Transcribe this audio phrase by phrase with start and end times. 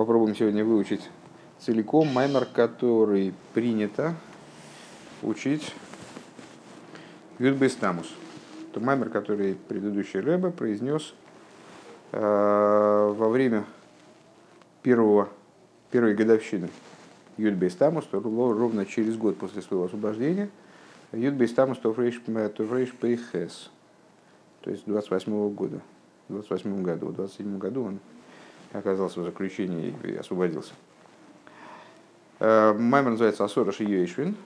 [0.00, 1.10] попробуем сегодня выучить
[1.58, 2.08] целиком.
[2.08, 4.14] Маймер, который принято
[5.20, 5.74] учить
[7.38, 8.10] Юдбейстамус.
[8.70, 11.12] Это маймер, который предыдущий Рэбе произнес
[12.12, 13.66] э, во время
[14.82, 15.28] первого,
[15.90, 16.70] первой годовщины
[17.36, 20.48] Юдбейстамус, ровно через год после своего освобождения,
[21.12, 23.70] Юдбейстамус Тофрейш Пейхес,
[24.62, 25.82] то есть 28 года,
[26.28, 27.98] в 28 году, в 27 году он
[28.72, 30.72] оказался в заключении и освободился.
[32.38, 34.36] Э, Маймер называется Асора Шиешвин.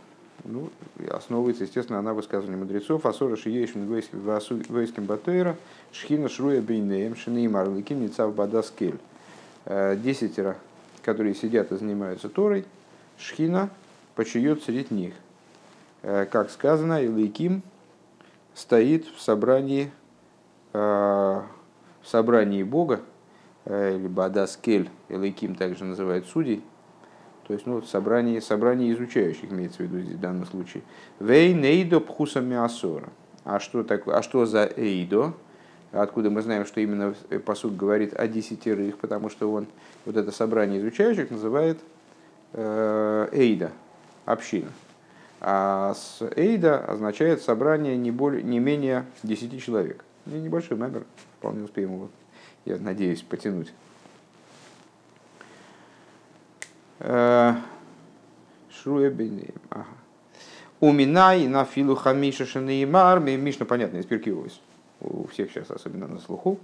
[0.45, 0.71] Ну,
[1.11, 3.07] основывается, естественно, на высказывании мудрецов.
[3.07, 5.57] Асора Шиешвин Вейским Батейра
[5.93, 8.99] Шхина Шруя Бейнеем Шинеймар Ликим Ницав Бадаскель.
[9.65, 10.57] Э, десятеро,
[11.03, 12.65] которые сидят и занимаются Торой,
[13.19, 13.71] Шхина
[14.17, 15.15] почует среди них.
[16.03, 17.63] Э, как сказано, Илайким
[18.55, 19.91] стоит в собрании,
[20.73, 21.45] в
[22.05, 23.01] собрании Бога,
[23.67, 26.63] либо Адаскель, Элайким также называют судей,
[27.47, 30.83] то есть, ну, собрание, собрание изучающих имеется в виду здесь в данном случае.
[31.21, 33.11] Вей нейдо пхуса миасора.
[33.45, 35.35] А что, такое, а что за эйдо?
[35.93, 39.67] Откуда мы знаем, что именно посуд говорит о десятерых, потому что он
[40.07, 41.79] вот это собрание изучающих называет
[42.55, 43.71] э, эйда,
[44.25, 44.71] община.
[45.41, 50.05] А с эйда означает собрание не, более, не менее десяти человек.
[50.25, 51.05] Небольшой номер,
[51.39, 52.09] вполне успеем его,
[52.65, 53.73] я надеюсь, потянуть.
[57.01, 57.63] Шруя
[59.71, 59.87] Ага.
[60.81, 63.21] Уминай на филу хамиша шанеймар.
[63.21, 64.61] Мишна, понятно, из Пиркиовис.
[65.01, 66.59] У всех сейчас, особенно на слуху.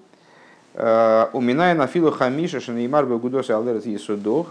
[0.75, 4.49] Уминай на филу хамиша шанеймар бегудоса алдерас есудох.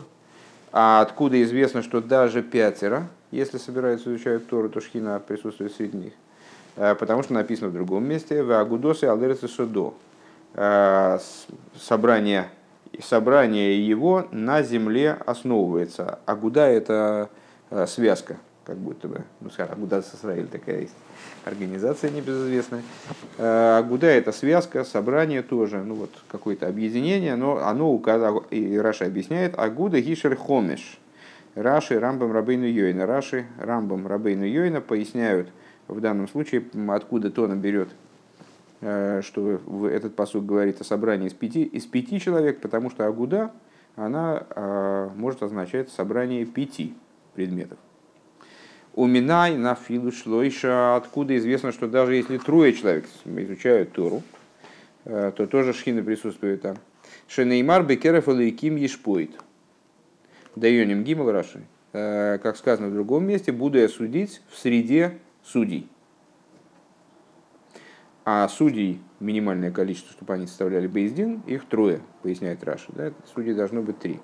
[0.72, 6.14] А откуда известно, что даже пятеро, если собираются изучать Тору, то шхина присутствует среди них.
[6.76, 9.96] Потому что написано в другом месте, в Агудосе Алдерес Судо.
[10.54, 12.50] Собрание
[13.02, 16.20] собрание его на земле основывается.
[16.26, 17.30] Агуда– это
[17.70, 19.24] э, связка, как будто бы.
[19.42, 20.96] Ну, скажем, Агуда с Израиль такая есть.
[21.46, 22.84] Организация небезызвестная.
[23.38, 29.06] Э, Агуда– это связка, собрание тоже, ну вот какое-то объединение, но оно указано, и Раша
[29.06, 31.00] объясняет, Агуда Гишер Хомеш.
[31.56, 33.06] Раши, Рамбам, Рабейну Йойна.
[33.06, 35.50] Раши, Рамбам, Рабейну Йойна поясняют
[35.88, 38.09] в данном случае, откуда Тона берет Э,
[38.82, 39.60] что
[39.92, 43.52] этот посуд говорит о собрании из пяти, из пяти человек, потому что агуда,
[43.96, 46.94] она э, может означать собрание пяти
[47.36, 47.78] предметов.
[48.94, 54.24] Уминай на филу шлойша, откуда известно, что даже если трое человек изучают Тору,
[55.04, 56.78] э, то тоже шхина присутствует там.
[57.28, 59.32] Шенеймар бекерев алейким ешпоит.
[60.56, 61.62] Дайоним гимал раши.
[61.92, 65.90] Как сказано в другом месте, буду я судить в среде судей
[68.26, 72.88] а судей минимальное количество, чтобы они составляли Бейздин, их трое, поясняет Раша.
[72.90, 73.12] Да?
[73.34, 74.20] Судей должно быть три.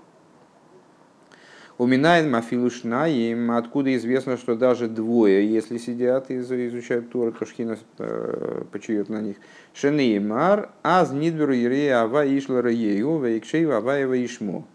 [1.78, 7.78] Уминайн мафилушна, им откуда известно, что даже двое, если сидят и изучают Тору, то шхина
[7.98, 9.36] э, почует на них.
[9.74, 14.66] Шенеймар, аз нидверу ерея ава ишлара ею, вейкшей аваева ишмо.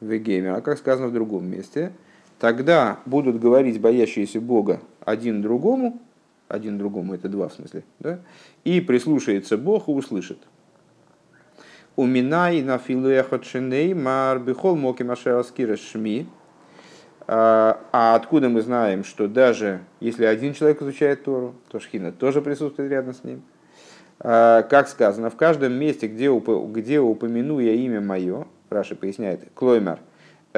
[0.00, 0.54] Вегемер.
[0.54, 1.92] А как сказано в другом месте,
[2.38, 6.00] тогда будут говорить боящиеся Бога один другому,
[6.48, 8.20] один другому, это два в смысле, да?
[8.64, 10.38] и прислушается Бог и услышит.
[11.96, 16.28] Уминай на филуэхот шиней мар бихол моки машераскира шми.
[17.26, 22.40] А, а откуда мы знаем, что даже если один человек изучает Тору, то Шхина тоже
[22.40, 23.42] присутствует рядом с ним.
[24.20, 29.98] А, как сказано, в каждом месте, где, где упомяну я имя мое, Раши поясняет, Клоймер,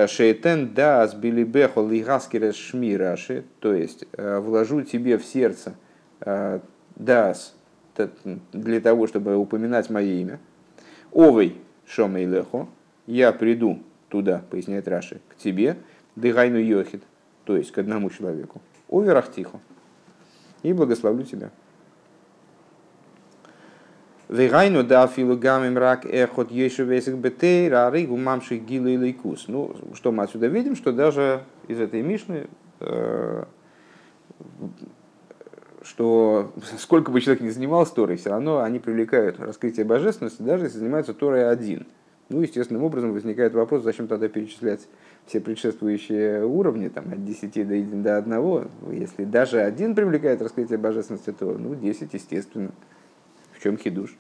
[0.07, 5.75] Шейтен дас билибехо лигаскерес шми Раши, то есть э, вложу тебе в сердце
[6.21, 6.61] э,
[6.97, 7.55] дас
[8.53, 10.41] для того, чтобы упоминать мое имя.
[11.13, 11.57] Овой
[11.87, 12.69] шомей лехо,
[13.07, 15.77] я приду туда, поясняет Раши, к тебе,
[16.17, 17.03] дыгайну йохит,
[17.45, 18.61] то есть к одному человеку.
[18.89, 19.61] Оверах тихо.
[20.63, 21.51] И благословлю тебя.
[24.31, 29.47] Вегайну да филугамим рак эхот ешу весик бетейр, а ригу мамши гилу и лейкус.
[29.49, 32.47] Ну, что мы отсюда видим, что даже из этой Мишны
[32.79, 33.45] э,
[35.83, 40.79] что сколько бы человек ни занимался Торой, все равно они привлекают раскрытие божественности, даже если
[40.79, 41.89] занимается Торой один.
[42.29, 44.87] Ну, естественным образом возникает вопрос, зачем тогда перечислять
[45.27, 51.33] все предшествующие уровни, там, от 10 до, до 1, если даже один привлекает раскрытие божественности,
[51.37, 52.71] то, ну, 10, естественно.
[53.63, 54.17] Чем хидуш?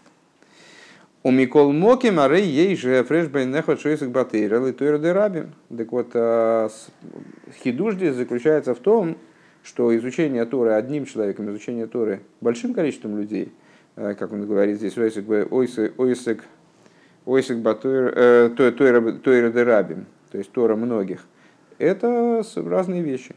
[1.23, 5.53] У Микол Моки Мары ей же фреш бейнехот шойсик батейра литуэр де рабим.
[5.77, 6.69] Так вот, а,
[7.63, 9.17] хидуш здесь заключается в том,
[9.63, 13.53] что изучение Торы одним человеком, изучение Торы большим количеством людей,
[13.97, 15.29] э, как он говорит здесь, ойсек,
[15.99, 16.45] ойсек
[17.27, 21.27] Ойсик Батойра Дерабим, то есть Тора многих.
[21.79, 23.35] Это разные вещи.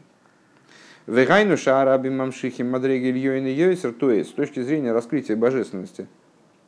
[1.06, 6.06] Вегайну шараби мамшихи мадреги ильёйн йойсер, то есть с точки зрения раскрытия божественности,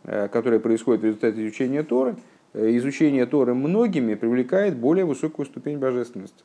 [0.05, 2.17] э, которое происходит в результате изучения Торы,
[2.53, 6.45] э, изучение Торы многими привлекает более высокую ступень божественности.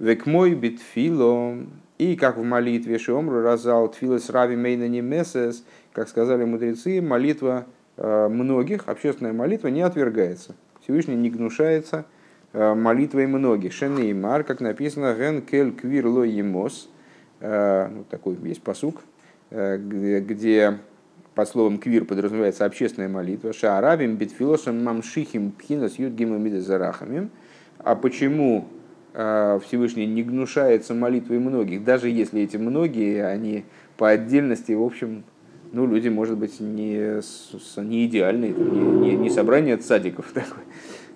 [0.00, 1.58] Век мой битфило,
[1.98, 7.66] и как в молитве Шиомру разал тфилос рави мейна месес, как сказали мудрецы, молитва
[7.96, 10.56] э, многих, общественная молитва не отвергается.
[10.82, 12.06] Всевышний не гнушается
[12.52, 13.72] молитвой многих.
[13.72, 16.88] Шенеймар, как написано, ген кель квир ло емос–
[17.40, 19.02] ну, такой есть посук,
[19.50, 20.78] э, где
[21.34, 23.52] под словом квир подразумевается общественная молитва.
[23.52, 27.30] Шаарабим битфилосом мамшихим пхинас юдгимам зарахамим.
[27.78, 28.68] А почему
[29.14, 33.64] э, Всевышний не гнушается молитвой многих, даже если эти многие, они
[33.96, 35.24] по отдельности, в общем,
[35.72, 37.20] ну, люди, может быть, не,
[37.76, 40.64] не идеальные, не, не, не собрание садиков такое,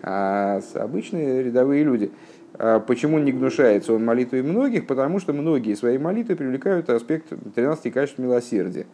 [0.03, 2.11] а обычные рядовые люди.
[2.57, 4.87] А почему не гнушается он молитвой многих?
[4.87, 8.87] Потому что многие свои молитвы привлекают аспект 13 качеств милосердия.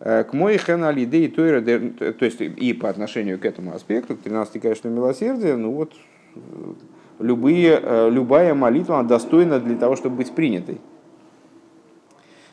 [0.00, 4.20] Э, к мой хэн алидей тойра, то есть и по отношению к этому аспекту, к
[4.20, 5.92] 13 качествам милосердия, ну вот
[6.34, 6.40] э,
[7.18, 10.80] любые, э, любая молитва она достойна для того, чтобы быть принятой.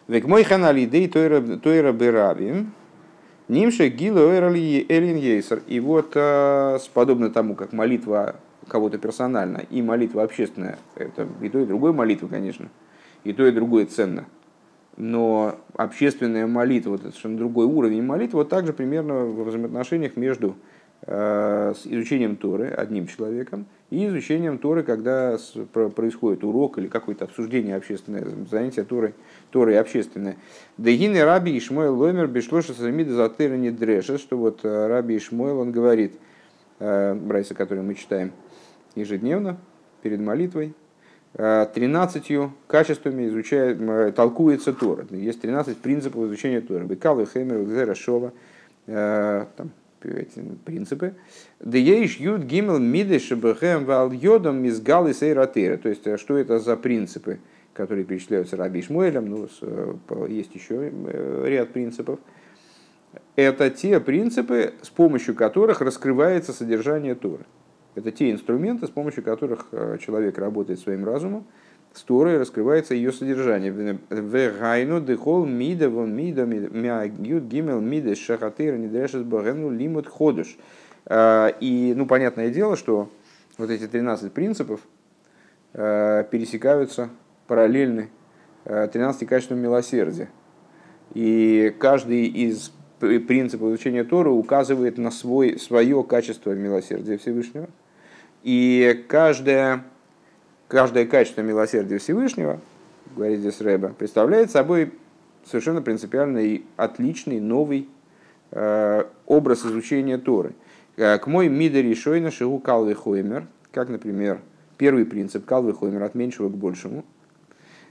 [0.08, 2.72] Век мой хэн алидей тойра берабим,
[3.50, 5.64] нимше гило элин ейсер.
[5.68, 6.16] И вот,
[6.94, 8.38] подобно тому, как молитва
[8.68, 12.70] кого-то персонально, и молитва общественная, это и то, и другое молитва, конечно,
[13.24, 14.26] и то, и другое ценно.
[14.98, 20.56] Но общественная молитва, вот это совершенно другой уровень молитвы, вот также примерно в взаимоотношениях между
[21.04, 25.38] э, с изучением Торы одним человеком и изучением Торы, когда
[25.96, 29.14] происходит урок или какое-то обсуждение общественное, занятие Торы,
[29.52, 30.36] Торы общественное.
[30.78, 35.72] Дегины Раби Ишмойл Ломер Бешлоша Самида Затыра не дрешет, что вот э, Раби Ишмойл, он
[35.72, 36.16] говорит,
[36.80, 38.32] э, Брайса, который мы читаем,
[39.02, 39.58] ежедневно
[40.02, 40.74] перед молитвой.
[41.38, 45.06] 13 э, качествами изучает, э, толкуется Тора.
[45.12, 46.84] Есть 13 принципов изучения Тора.
[46.84, 48.34] Бекал, Хемер, Гзера, Шова.
[48.88, 49.72] Э, там,
[50.66, 51.14] принципы.
[51.60, 55.78] Дееш юд гимел мидеш бхэм вал йодом мизгал и сейратера.
[55.78, 57.40] То есть, что это за принципы,
[57.74, 59.26] которые перечисляются Раби Шмуэлем.
[59.26, 60.92] Ну, есть еще
[61.46, 62.20] ряд принципов.
[63.36, 67.46] Это те принципы, с помощью которых раскрывается содержание Торы.
[67.98, 71.48] Это те инструменты, с помощью которых э, человек работает своим разумом,
[71.94, 73.72] с Торой раскрывается ее содержание.
[74.12, 80.60] Вегайну дехол мида вон мида мягют гимел мида шахатыр недрешес багену лимут ходыш.
[81.08, 83.10] Э, и, ну, понятное дело, что
[83.58, 84.82] вот эти 13 принципов
[85.74, 87.10] э, пересекаются
[87.48, 88.10] параллельны
[88.66, 90.30] 13 качествам милосердия.
[91.16, 97.70] И каждый из принципов изучения Тора указывает на свой, свое качество милосердия Всевышнего.
[98.48, 99.84] И каждое,
[100.70, 102.62] каждое качество милосердия Всевышнего,
[103.14, 104.94] говорит здесь Рэба, представляет собой
[105.44, 107.90] совершенно принципиальный, отличный, новый
[108.52, 110.54] э, образ изучения Торы.
[110.96, 114.40] Э, к мой мидери шойна шигу калвы хоймер, как, например,
[114.78, 117.04] первый принцип калвы хоймер от меньшего к большему.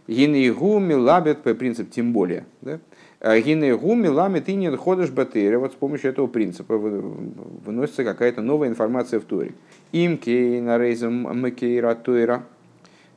[0.08, 2.46] Гинейгу милабет, принцип тем более.
[2.62, 2.78] Да?
[3.20, 5.58] Э, Гинейгу миламет и не ходишь батыре.
[5.58, 9.52] Вот с помощью этого принципа выносится какая-то новая информация в Торе.
[9.92, 12.42] Им кейна рейзом мекейра тойра,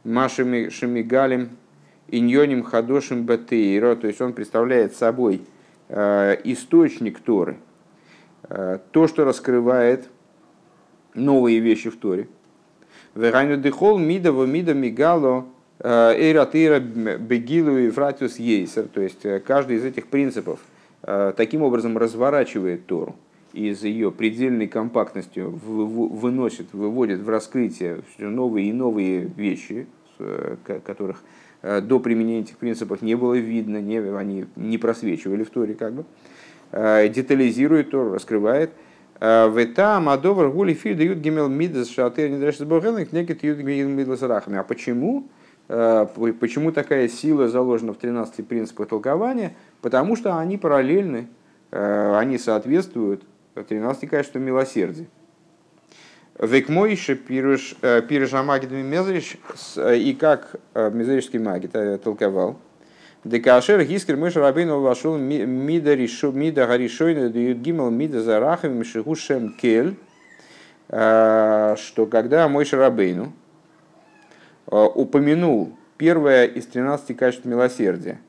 [0.03, 1.49] машами шамигалем,
[2.07, 5.41] иньоним хадошим батейра, то есть он представляет собой
[5.89, 7.57] э, источник Торы,
[8.49, 10.07] э, то, что раскрывает
[11.15, 12.27] новые вещи в Торе.
[13.15, 13.57] Верайну
[13.97, 15.45] мида во мида мигало
[15.79, 20.59] эйратыра бегилу и фратиус ейсер, то есть каждый из этих принципов
[21.01, 23.15] таким образом разворачивает Тору
[23.59, 29.87] из ее предельной компактностью выносит, выводит в раскрытие новые и новые вещи,
[30.17, 31.21] э, которых
[31.61, 35.93] э, до применения этих принципов не было видно, не, они не просвечивали в Торе, как
[35.93, 36.05] бы,
[36.71, 38.71] э, детализирует Тору, раскрывает.
[39.19, 44.21] В этом Адовар Гули Филь дают гемел мидас шатер не дальше сборгенных некит ют мидас
[44.21, 44.57] рахами.
[44.57, 45.27] А почему?
[45.67, 49.57] Почему такая сила заложена в 13 принципах толкования?
[49.81, 51.27] Потому что они параллельны,
[51.69, 53.25] они соответствуют
[53.63, 55.07] 13 качество милосердия.
[56.39, 59.37] Век Мойше пирыш э, Амагид Мезрич,
[59.75, 62.57] э, и как э, Мезричский магит толковал,
[63.25, 69.97] Декашер Гискер Мыш Рабейну вошел Мида Ришо Мида Гаришойна Гимал Мида Зарахов Мишиху Шем Кель,
[70.87, 73.33] что когда мой Шарабейну
[74.67, 78.21] упомянул первое из 13 качеств милосердия,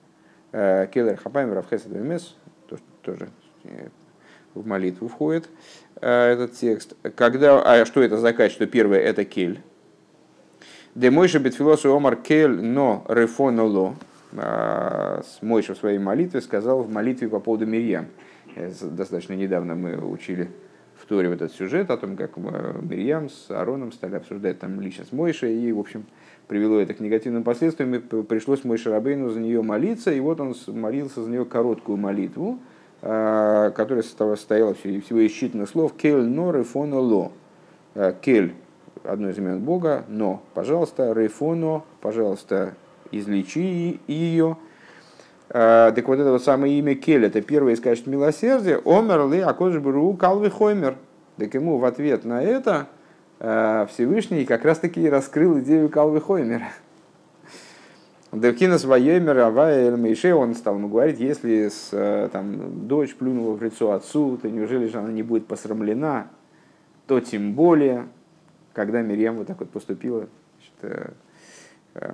[0.51, 2.37] Келлер Хапайм Равхесад Мес,
[3.03, 3.29] тоже
[4.61, 5.49] в молитву входит.
[6.00, 6.97] этот текст.
[7.14, 8.67] Когда, а что это за качество?
[8.67, 9.61] Первое это кель.
[10.95, 13.95] Де Мойша бетфилосу омар кель но рефоноло.
[15.43, 18.07] Мойша в своей молитве сказал в молитве по поводу Мирьям.
[18.57, 20.50] Достаточно недавно мы учили
[20.97, 25.12] в Торе вот этот сюжет о том, как Мирьям с Аароном стали обсуждать там личность
[25.12, 26.05] Мойша, и, в общем,
[26.47, 30.55] привело это к негативным последствиям, и пришлось Мойше Рабейну за нее молиться, и вот он
[30.69, 32.59] молился за нее короткую молитву,
[33.00, 37.33] которая состояла всего из считанных слов «кель но рефоно ло».
[37.95, 38.54] А, «Кель»–
[39.04, 42.75] одно из имен Бога, «но», пожалуйста, «рефоно», пожалуйста,
[43.11, 44.57] излечи ее.
[45.49, 49.40] А, так вот это вот самое имя Кель, это первое из качеств милосердия, «Омер ли
[49.40, 50.97] акодж бру калвы хоймер».
[51.38, 52.87] Так ему в ответ на это–
[53.42, 56.69] Э, Всевышний как раз таки раскрыл идею Калвы Хоймера.
[58.33, 63.63] Девкинас Вайемер Авая Мейше, он стал ему говорить, если с, э, там, дочь плюнула в
[63.63, 66.29] лицо отцу, то неужели же она не будет посрамлена,
[67.07, 68.07] то тем более,
[68.73, 70.29] когда Мирьям вот так вот поступила.
[70.81, 71.15] Значит,
[71.95, 72.13] э,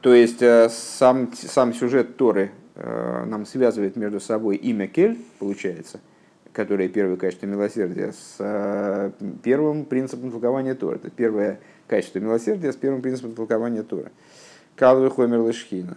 [0.00, 6.00] то есть сам, сам сюжет Торы нам связывает между собой имя Кель, получается–
[6.52, 9.10] которое первое качество милосердия, с э,
[9.42, 10.96] первым принципом толкования Тора.
[10.96, 14.10] Это первое качество милосердия с первым принципом толкования Тора.
[14.76, 15.96] Калвы хомер лешхина.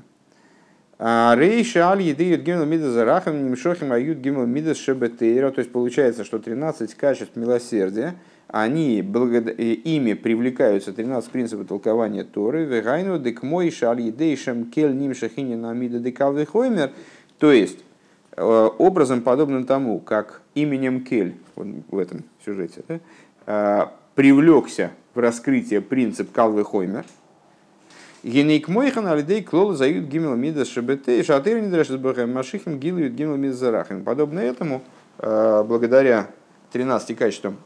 [0.98, 5.52] А рейша аль еды гимл мидас зарахам немшохим ают гимл мидас шебетейра.
[5.52, 8.16] То есть получается, что 13 качеств милосердия,
[8.48, 12.66] они ими привлекаются 13 принципов толкования Торы.
[12.66, 16.92] Вегайну дек мой шаль едей шем кель нимшахини на мида декалвы хоймер.
[17.40, 17.80] То есть,
[18.38, 23.00] Э, образом, подобным тому, как именем Кель в этом сюжете да,
[23.46, 27.06] э, привлекся в раскрытие принцип Калвы Хоймер,
[28.26, 33.58] Генейк Мойхан Алидей Клол зают Гимел Мидас Шабете, Шатыр Нидрешес Бахем Машихим Гилуют Гимел Мидас
[33.58, 34.04] Зарахим.
[34.04, 34.82] Подобно этому,
[35.20, 36.32] э, благодаря
[36.72, 37.58] 13 качествам,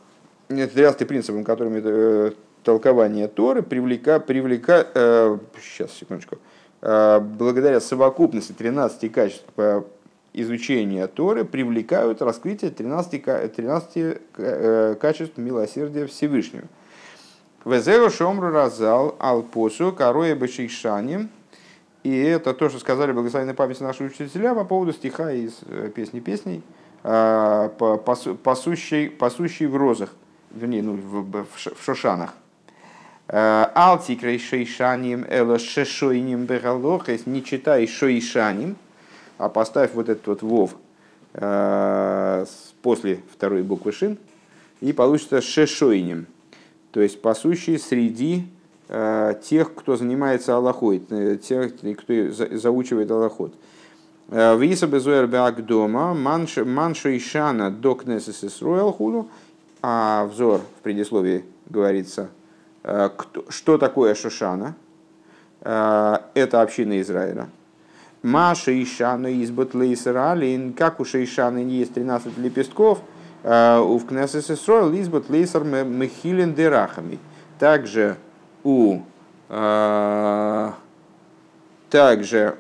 [0.50, 2.34] 13 принципам, которыми
[2.66, 6.40] толкование Торы привлека, привлека, сейчас, секундочку,
[6.82, 9.46] благодаря совокупности 13 качеств
[10.34, 13.24] изучения Торы привлекают раскрытие 13,
[13.56, 16.66] 13 э, качеств милосердия Всевышнего.
[17.66, 21.30] Везео шомру разал алпосу короя бешейшаним.
[22.04, 26.22] И это то, что сказали благословенной памяти наши учителя по поводу стиха из э, песни
[26.22, 26.64] песней,
[27.04, 27.70] э,
[28.44, 30.16] пасущей, пасущей в розах,
[30.52, 32.34] вернее, ну, в, в шошанах.
[33.28, 38.76] Алти крейшейшаним эло шешойним бегалохес, не читай шойшаним,
[39.38, 40.76] а поставь вот этот вот вов
[41.34, 42.46] э,
[42.82, 44.18] после второй буквы шин,
[44.82, 46.26] и получится шешойним,
[46.92, 48.46] то есть пасущий среди
[48.88, 52.14] э, тех, кто занимается Аллахой, э, тех, кто
[52.58, 53.54] заучивает Аллахот.
[54.30, 55.28] Виса безуэр
[55.64, 59.28] дома, манша ишана до кнесес Исруэл худу,
[59.82, 62.30] а взор в предисловии говорится,
[62.84, 64.76] что такое Шошана,
[65.62, 67.50] это община Израиля.
[68.22, 73.00] Маша и Шаны из Батлейсер как у Шейшаны не есть 13 лепестков,
[73.44, 77.20] у в Кнессес Исроил из Батлейсер Мехилен Дерахами.
[77.58, 78.18] Также
[78.64, 79.02] у
[79.50, 80.76] а,
[81.90, 82.56] также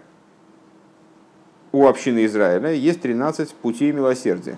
[1.71, 4.57] у общины Израиля есть 13 путей милосердия.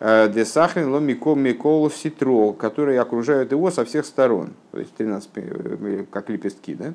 [0.00, 4.54] А, Десахрин ло микол микол ситро, которые окружают его со всех сторон.
[4.72, 6.74] То есть 13 э, как лепестки.
[6.74, 6.94] Да?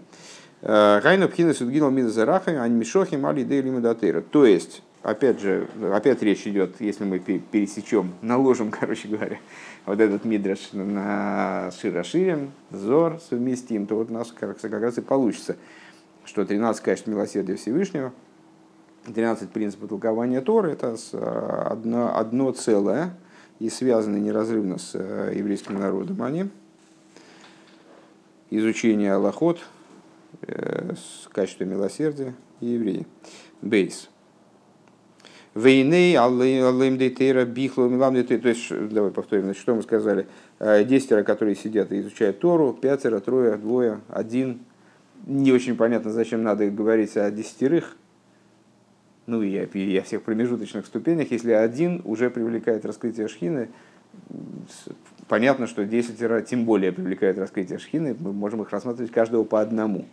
[0.62, 4.20] Гайну пхина судгинал мида зарахами, ань мишохи мали де лимудатыра.
[4.20, 9.38] То есть, опять же, опять речь идет, если мы пересечем, наложим, короче говоря,
[9.86, 15.02] вот этот мидраш на широширим, зор совместим, то вот у нас как, как раз и
[15.02, 15.58] получится,
[16.26, 18.14] что 13 качеств милосердия Всевышнего,
[19.06, 20.96] 13 принципов толкования Торы, это
[21.66, 23.18] одно, одно целое
[23.60, 26.50] и связаны неразрывно с э, еврейским народом они.
[28.52, 29.60] Изучение Аллахот,
[30.42, 33.08] Э, с качеством милосердия и евреи.
[33.62, 34.10] Бейс.
[35.56, 38.40] Войны, аллым дейтера, бихло, милам дейтера.
[38.40, 40.28] То есть, давай повторим, значит, что мы сказали.
[40.60, 44.60] Э, десятеро, которые сидят и изучают Тору, пятеро, трое, двое, один.
[45.26, 47.98] Не очень понятно, зачем надо говорить о десятерых.
[49.26, 49.58] Ну и
[49.98, 51.32] о всех промежуточных ступенях.
[51.32, 53.70] Если один уже привлекает раскрытие шхины,
[55.28, 60.06] понятно, что десятеро тем более привлекает раскрытие шхины, мы можем их рассматривать каждого по одному.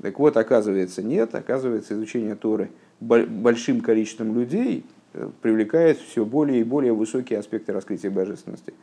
[0.00, 2.70] Так вот, оказывается, нет, оказывается, изучение Торы
[3.02, 8.74] большим количеством людей э, привлекает все более и более высокие аспекты раскрытия божественности.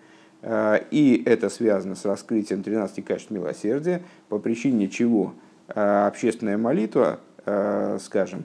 [0.41, 5.33] А, и это связано с раскрытием 13 качеств милосердия, по причине чего
[5.67, 7.19] а, общественная молитва,
[7.99, 8.43] скажем,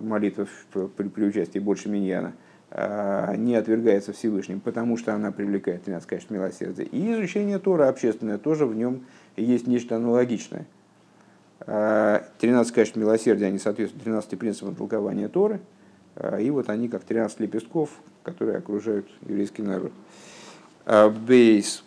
[0.00, 2.32] молитва при, при участии больше миньяна,
[3.36, 6.84] не отвергается Всевышним, потому что она привлекает 13 качеств милосердия.
[6.84, 9.04] И изучение Тора общественное тоже в нем
[9.36, 10.66] есть нечто аналогичное.
[11.66, 15.60] 13 качеств милосердия, они соответствуют 13 принципам толкования Торы,
[16.38, 17.90] и вот они как 13 лепестков,
[18.22, 19.92] которые окружают еврейский народ.
[21.26, 21.84] Бейс.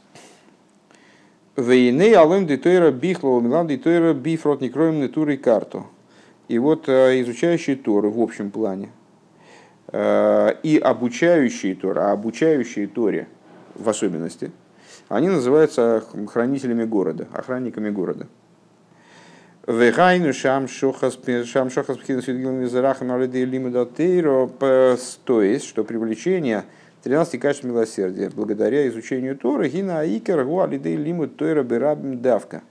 [1.56, 5.86] Вейней алым дитойра бихло милан дитойра бифрот некроем натурой карту.
[6.48, 8.90] И вот изучающие Торы в общем плане
[9.92, 13.28] и обучающие Торы, а обучающие Торе
[13.76, 14.52] в особенности,
[15.10, 18.28] они называются хранителями города, охранниками города.
[19.66, 21.98] Вегайну шам шохас шам шохас
[25.26, 26.66] то есть, что привлечение
[27.04, 32.62] 13 качеств милосердия благодаря изучению Торы гина аикер гуалидей лимут тойра берабим давка.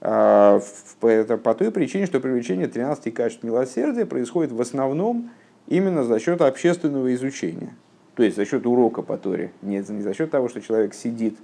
[0.00, 0.60] А,
[1.02, 5.30] это по той причине, что привлечение 13 качеств милосердия происходит в основном
[5.66, 7.74] именно за счет общественного изучения.
[8.14, 9.50] То есть за счет урока по Торе.
[9.62, 11.36] Не, за счет того, что человек сидит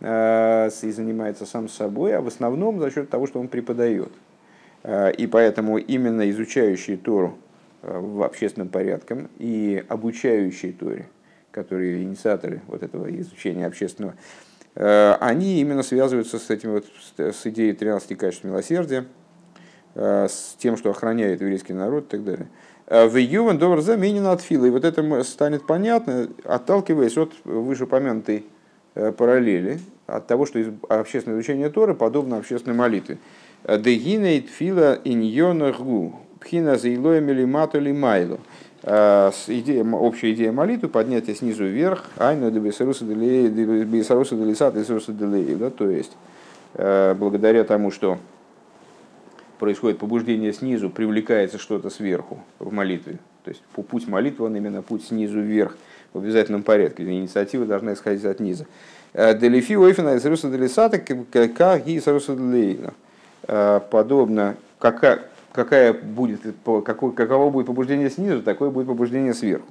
[0.00, 4.10] и занимается сам собой, а в основном за счет того, что он преподает.
[4.82, 7.36] Э, и поэтому именно изучающие Тору
[7.82, 11.06] э, в общественном порядке и обучающие Торе,
[11.50, 14.14] которые инициаторы вот этого изучения общественного,
[14.72, 16.86] они именно связываются с этим вот,
[17.18, 19.04] с идеей 13 качеств милосердия,
[19.96, 22.48] с тем, что охраняет еврейский народ и так далее.
[22.86, 24.66] В Ювен добр заменен от фила.
[24.66, 28.59] И вот это станет понятно, отталкиваясь от вышеупомянутой Э,
[28.94, 33.18] параллели от того, что общественное изучение Торы подобно общественной молитве.
[33.66, 38.40] Дегинейт фила иньонахгу, пхина заилоя милимату лимайлу.
[38.82, 44.74] Э, идея, общая идея молитвы поднятие снизу вверх, айна дебесаруса делисат
[45.58, 46.12] да, то есть
[46.74, 48.18] э, благодаря тому, что
[49.58, 53.18] происходит побуждение снизу, привлекается что-то сверху в молитве.
[53.44, 55.76] То есть путь молитвы, он именно путь снизу вверх–
[56.12, 57.04] в обязательном порядке.
[57.04, 58.66] Инициатива должна исходить от низа.
[59.12, 62.36] Э, Делифи ойфена из руса делисата, как и из руса.
[63.48, 66.40] Э, подобно, какая, какая будет,
[66.84, 69.66] какое, каково будет побуждение снизу, такое будет побуждение сверху.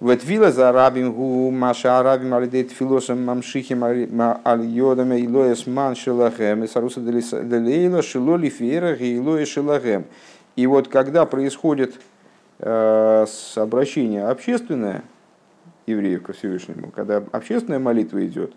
[0.00, 6.66] Ветвила за рабим гу маша арабим алидейт филосом мамшихим аль йодаме илоес ман шелахем и
[6.66, 10.06] саруса делейла шилоли фиера гейлоя шелахем.
[10.56, 12.00] И вот когда происходит
[12.60, 13.26] э,
[13.56, 15.02] обращение общественное,
[15.90, 18.54] евреев ко Всевышнему, когда общественная молитва идет,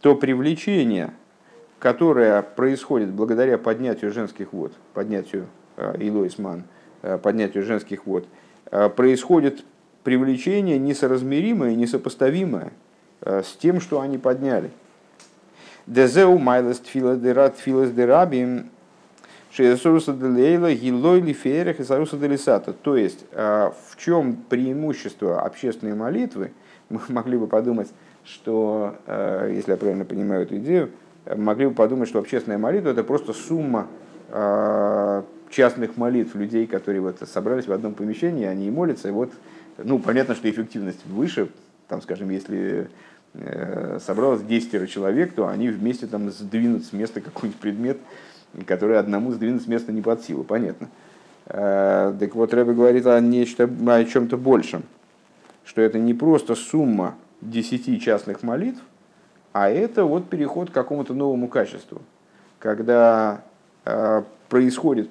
[0.00, 1.12] то привлечение,
[1.78, 6.64] которое происходит благодаря поднятию женских вод, поднятию э, Илоисман,
[7.02, 8.26] э, поднятию женских вод,
[8.70, 9.64] э, происходит
[10.04, 12.72] привлечение несоразмеримое, несопоставимое
[13.20, 14.70] с тем, что они подняли.
[15.88, 18.70] Дезеу майлес тфила дерат филас дерабим
[19.50, 22.72] шеесуруса делейла гилой лиферах и саруса делисата.
[22.72, 26.52] То есть, в чем преимущество общественной молитвы–
[26.88, 27.88] мы могли бы подумать,
[28.24, 30.90] что, э, если я правильно понимаю эту идею,
[31.36, 33.88] могли бы подумать, что общественная молитва это просто сумма
[34.30, 39.32] э, частных молитв людей, которые вот собрались в одном помещении, они и молятся, и вот,
[39.78, 41.48] ну, понятно, что эффективность выше,
[41.88, 42.88] там, скажем, если
[43.34, 47.98] э, собралось 10 человек, то они вместе там сдвинут с места какой-нибудь предмет,
[48.66, 50.88] который одному сдвинуть с места не под силу, понятно.
[51.44, 54.82] Так вот, Рэбе говорит о, нечто, о чем-то большем–
[55.66, 58.80] что это не просто сумма десяти частных молитв,
[59.52, 62.00] а это вот переход к какому-то новому качеству,
[62.58, 63.42] когда
[63.84, 65.10] э, происходит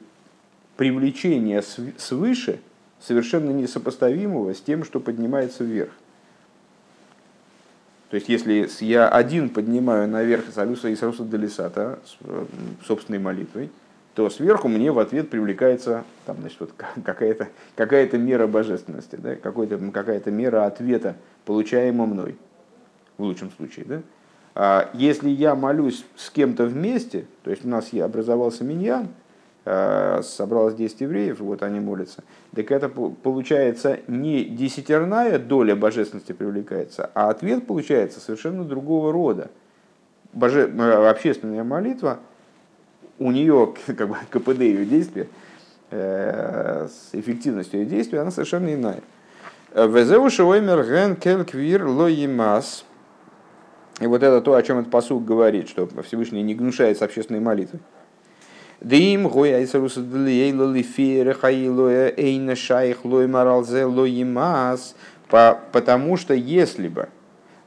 [0.77, 2.59] привлечение свыше
[2.99, 5.91] совершенно несопоставимого с тем, что поднимается вверх.
[8.09, 12.45] То есть, если я один поднимаю наверх Салюса и Салюса Делисата э,
[12.85, 13.71] собственной молитвой,
[14.15, 16.71] то сверху мне в ответ привлекается там, значит, вот
[17.05, 22.37] какая-то какая мера божественности, да, какая-то мера ответа, получаемого мной,
[23.17, 23.85] в лучшем случае.
[23.85, 24.01] Да?
[24.55, 29.09] А если я молюсь с кем-то вместе, то есть у нас образовался миньян,
[29.65, 32.23] а, собралось 10 евреев, вот они молятся,
[32.55, 39.51] так это получается не десятерная доля божественности привлекается, а ответ получается совершенно другого рода.
[40.31, 40.71] Боже...
[40.73, 42.19] Э, общественная молитва–
[43.19, 45.27] у нее как бы, КПД ее действия,
[45.91, 49.01] э, с эффективностью ее действия, она совершенно иная.
[53.99, 57.79] И вот это то, о чем этот посуд говорит, что Всевышний не гнушается общественной молитвы.
[58.81, 64.95] Дим гоя исаруса длиейла лифере хаилоя эйна шайх лой маралзе лоимас.
[65.27, 67.09] Потому что если бы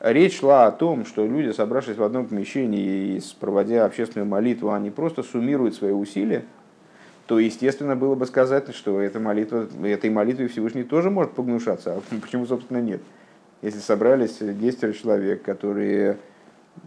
[0.00, 4.90] Речь шла о том, что люди, собравшись в одном помещении и проводя общественную молитву, они
[4.90, 6.44] просто суммируют свои усилия,
[7.26, 11.94] то, естественно, было бы сказать, что эта молитва, этой молитвой Всевышний тоже может погнушаться.
[11.94, 13.00] А почему, собственно, нет?
[13.60, 16.16] Если собрались 10 человек, которые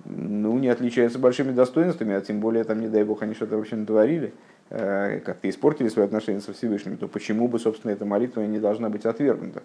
[0.05, 3.75] ну, не отличаются большими достоинствами, а тем более, там, не дай бог, они что-то вообще
[3.75, 4.33] натворили,
[4.69, 8.89] э, как-то испортили свои отношения со Всевышним, то почему бы, собственно, эта молитва не должна
[8.89, 9.63] быть отвергнута?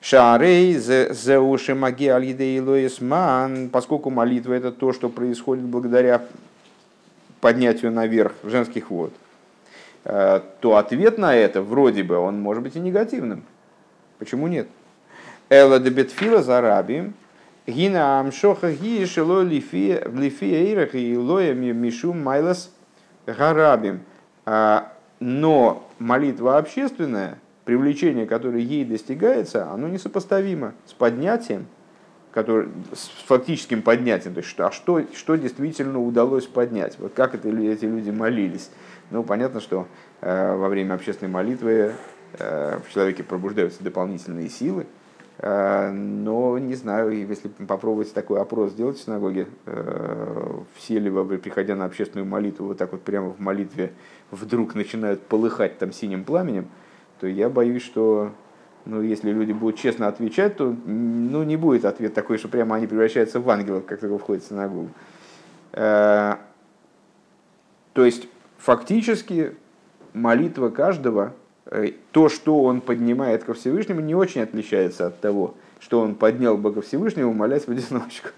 [0.00, 6.22] Шарей за уши маги аль поскольку молитва это то, что происходит благодаря
[7.40, 9.12] поднятию наверх женских вод,
[10.04, 13.44] э, то ответ на это, вроде бы, он может быть и негативным.
[14.18, 14.68] Почему нет?
[15.48, 17.12] Эла де бетфила за раби,
[17.66, 20.00] гина амшоха ги шело лифи
[20.92, 22.70] и лоя мишум майлас
[23.26, 24.00] гарабим.
[24.44, 31.66] А, но молитва общественная, привлечение, которое ей достигается, оно несопоставимо с поднятием,
[32.32, 34.32] который, с фактическим поднятием.
[34.32, 36.98] То есть, что, а что, что действительно удалось поднять?
[36.98, 38.70] Вот как это эти люди молились?
[39.10, 39.86] Ну, понятно, что
[40.22, 41.92] э, во время общественной молитвы
[42.38, 44.86] э, в человеке пробуждаются дополнительные силы,
[45.38, 51.76] Э, но не знаю, если попробовать такой опрос сделать в синагоге, э, все ли приходя
[51.76, 53.92] на общественную молитву, вот так вот прямо в молитве
[54.30, 56.68] вдруг начинают полыхать там синим пламенем,
[57.20, 58.32] то я боюсь, что
[58.84, 62.86] ну, если люди будут честно отвечать, то ну, не будет ответ такой, что прямо они
[62.86, 64.90] превращаются в ангелов, как только входят в синагогу.
[65.72, 66.36] Э,
[67.92, 69.56] то есть, фактически,
[70.12, 71.34] молитва каждого
[71.66, 76.56] Э, то, что он поднимает ко Всевышнему, не очень отличается от того, что он поднял
[76.56, 78.28] бы ко Всевышнему, молясь в одиночку.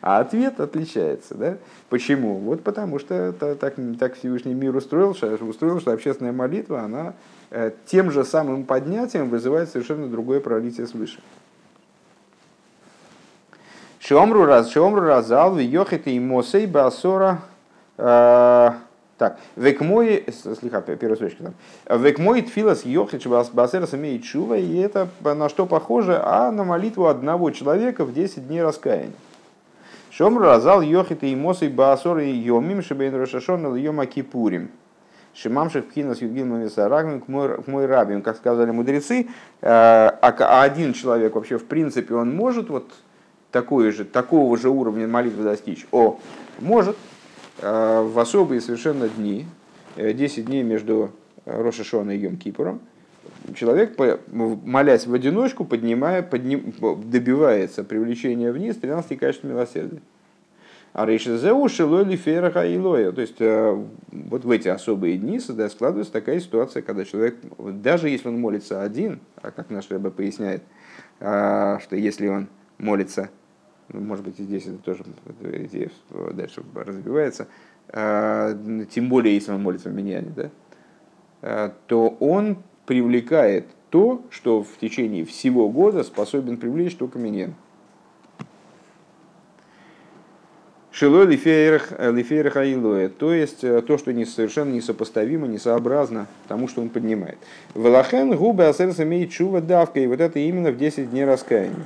[0.00, 1.34] А ответ отличается.
[1.34, 1.56] Да?
[1.88, 2.38] Почему?
[2.38, 7.14] Вот потому что так, так Всевышний мир устроил, что, устроил, что общественная молитва, она
[7.50, 11.20] э, тем же самым поднятием вызывает совершенно другое пролитие свыше.
[14.00, 17.40] Шомру раз, шомру разал, йохит и мосей басора
[17.96, 18.70] э,
[19.16, 22.00] так, век мой, слегка, первая строчка там.
[22.00, 27.06] Век мой тфилас йохич басерас имеет чува, и это на что похоже, а на молитву
[27.06, 29.12] одного человека в 10 дней раскаяния.
[30.16, 34.70] Шом разал йохит и мосой басор и йомим шебейн рошашон йома кипурим.
[35.34, 41.34] Шимамших пхинас юдгин мависарагн к мой рабин, как сказали мудрецы, э, а, а один человек
[41.34, 42.92] вообще в принципе он может вот
[43.50, 45.86] такой же, такого же уровня молитвы достичь?
[45.90, 46.20] О,
[46.60, 46.96] может,
[47.60, 49.46] Э, в особые совершенно дни,
[49.96, 51.12] 10 э, дней между
[51.44, 52.80] Рошашона и Йом Кипуром,
[53.54, 53.96] человек,
[54.28, 56.72] молясь в одиночку, поднимая, подним,
[57.04, 60.00] добивается привлечения вниз 13 качеств милосердия.
[60.92, 63.10] А Рейшезеу Шилойли Фераха и Лоя.
[63.10, 68.28] То есть э, вот в эти особые дни складывается такая ситуация, когда человек, даже если
[68.28, 70.62] он молится один, а как наш Рэбе поясняет,
[71.18, 73.30] что если он молится
[73.88, 75.04] ну, может быть, и здесь это тоже
[75.42, 75.90] идея
[76.32, 77.48] дальше развивается,
[77.88, 78.56] а,
[78.90, 80.50] тем более, если он молится в Миньяне, да,
[81.42, 87.54] а, то он привлекает то, что в течение всего года способен привлечь только Миньян.
[90.90, 96.88] Шилой лифейрах аилоя, то есть э, то, что не, совершенно несопоставимо, несообразно тому, что он
[96.88, 97.36] поднимает.
[97.74, 101.84] Велахен губы асерс имеет чува давка, и вот это именно в 10 дней раскаяния.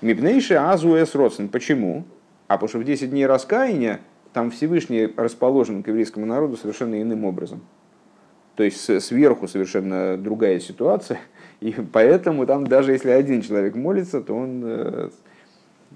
[0.00, 1.12] Мипнейши азу эс.
[1.52, 2.02] Почему?
[2.48, 4.00] А потому что в 10 дней раскаяния
[4.32, 7.62] там Всевышний расположен к еврейскому народу совершенно иным образом.
[8.56, 11.20] То есть сверху совершенно другая ситуация.
[11.60, 15.10] И поэтому там даже если один человек молится, то он э,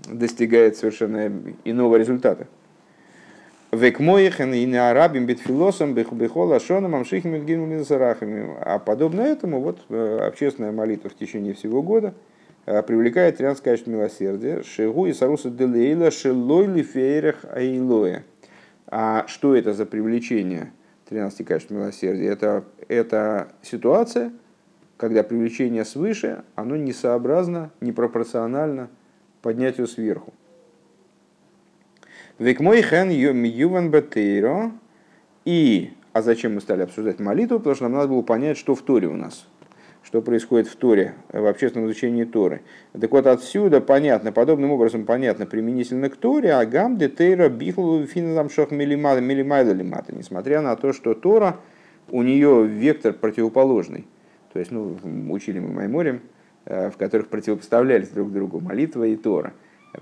[0.09, 1.33] достигает совершенно
[1.64, 2.46] иного результата.
[3.73, 7.35] Век моихен и арабим битфилосом бехола шоном амшихим
[8.61, 12.14] А подобно этому вот э, общественная молитва в течение всего года–
[12.66, 14.62] Э, привлекает 13 качеств милосердия.
[14.62, 18.25] Шигу и саруса делейла шелой лифейрах аилоя.
[18.87, 20.73] А что это за привлечение
[21.11, 22.29] 13 качеств милосердия?
[22.29, 24.33] Это, это ситуация,
[24.96, 28.88] когда привлечение свыше, оно несообразно, непропорционально
[29.42, 30.33] поднятию сверху.
[32.38, 34.73] Век мой хэн юван бетейро.
[35.44, 37.59] И, а зачем мы стали обсуждать молитву?
[37.59, 39.46] Потому что нам надо было понять, что в Торе у нас–
[40.03, 42.63] что происходит в Торе, в общественном изучении Торы.
[42.99, 48.07] Так вот, отсюда понятно, подобным образом понятно применительно к Торе, а гам де тейра бихлу
[48.07, 51.59] финазам шох милимайда лимата, несмотря на то, что Тора,
[52.11, 54.07] у нее вектор противоположный.
[54.53, 54.97] То есть, ну,
[55.29, 56.23] учили мы Майморем,
[56.65, 59.53] э, в которых противопоставлялись друг другу молитва и Тора.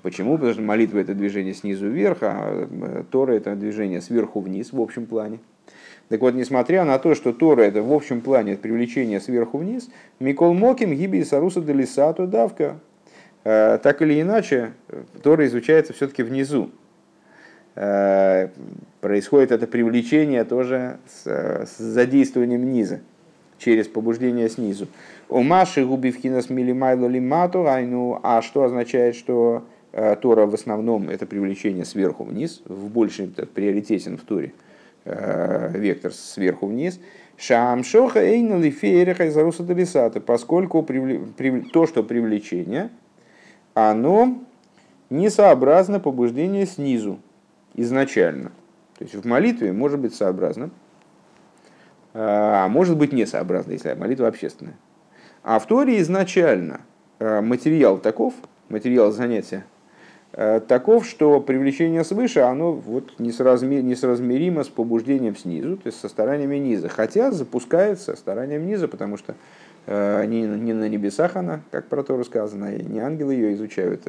[0.02, 0.34] Почему?
[0.34, 4.80] Потому что молитва это движение снизу вверх, а э, Тора это движение сверху вниз в
[4.80, 5.40] общем плане.
[6.08, 9.90] Так вот, несмотря на то, что Тора это в общем плане привлечение сверху вниз,
[10.20, 12.76] Микол Моким, Гиби и Саруса Делисату давка.
[13.44, 14.72] Э, так или иначе,
[15.22, 16.70] Тора изучается все-таки внизу.
[17.74, 18.48] Э,
[19.02, 23.00] происходит это привлечение тоже с, с задействованием низа,
[23.58, 24.88] через побуждение снизу.
[25.28, 31.84] У Маши губивхинас милимайло лимату, а что означает, что э, Тора в основном это привлечение
[31.84, 34.54] сверху вниз, в большем приоритетен в Торе
[35.74, 37.00] вектор сверху вниз.
[37.36, 39.64] Шамшоха эйна лифеереха из аруса
[40.20, 42.90] поскольку то, что привлечение,
[43.74, 44.42] оно
[45.08, 47.20] несообразно побуждение снизу
[47.74, 48.50] изначально.
[48.98, 50.70] То есть в молитве может быть сообразно,
[52.12, 54.76] а может быть несообразно, если молитва общественная.
[55.44, 56.80] А в Торе изначально
[57.20, 58.34] э, материал таков,
[58.68, 59.77] материал занятия э,
[60.68, 66.56] таков, что привлечение свыше, оно вот несоразмер, несоразмеримо с побуждением снизу, то есть со стараниями
[66.56, 66.88] низа.
[66.88, 69.34] Хотя запускается старанием низа, потому что
[69.86, 74.02] э, не, не на небесах она, как про то рассказано, и не ангелы ее изучают,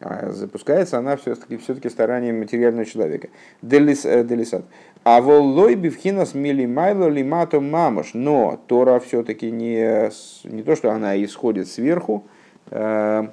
[0.00, 3.28] а запускается она все-таки все старанием материального человека.
[3.62, 4.64] Э, делисат.
[5.04, 8.14] А воллой бифхинас мили майло лимато мамаш.
[8.14, 10.10] Но Тора все-таки не,
[10.44, 12.24] не то, что она исходит сверху
[12.70, 13.28] э,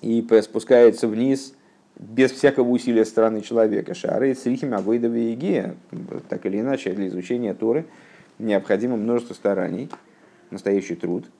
[0.00, 1.54] и спускается вниз
[1.98, 3.94] без всякого усилия стороны человека.
[3.94, 5.74] Шары срихим авойдовы егия.
[6.28, 7.86] Так или иначе, для изучения Торы
[8.38, 9.90] необходимо множество стараний,
[10.50, 11.24] настоящий труд–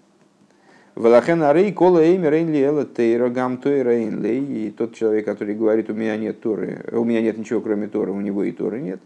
[0.98, 4.40] Валахен арей кола эйми рейн ли эла тейра гам рейн лей.
[4.66, 8.10] И тот человек, который говорит, у меня нет Торы, у меня нет ничего, кроме Торы,
[8.10, 9.00] у него и Торы нет.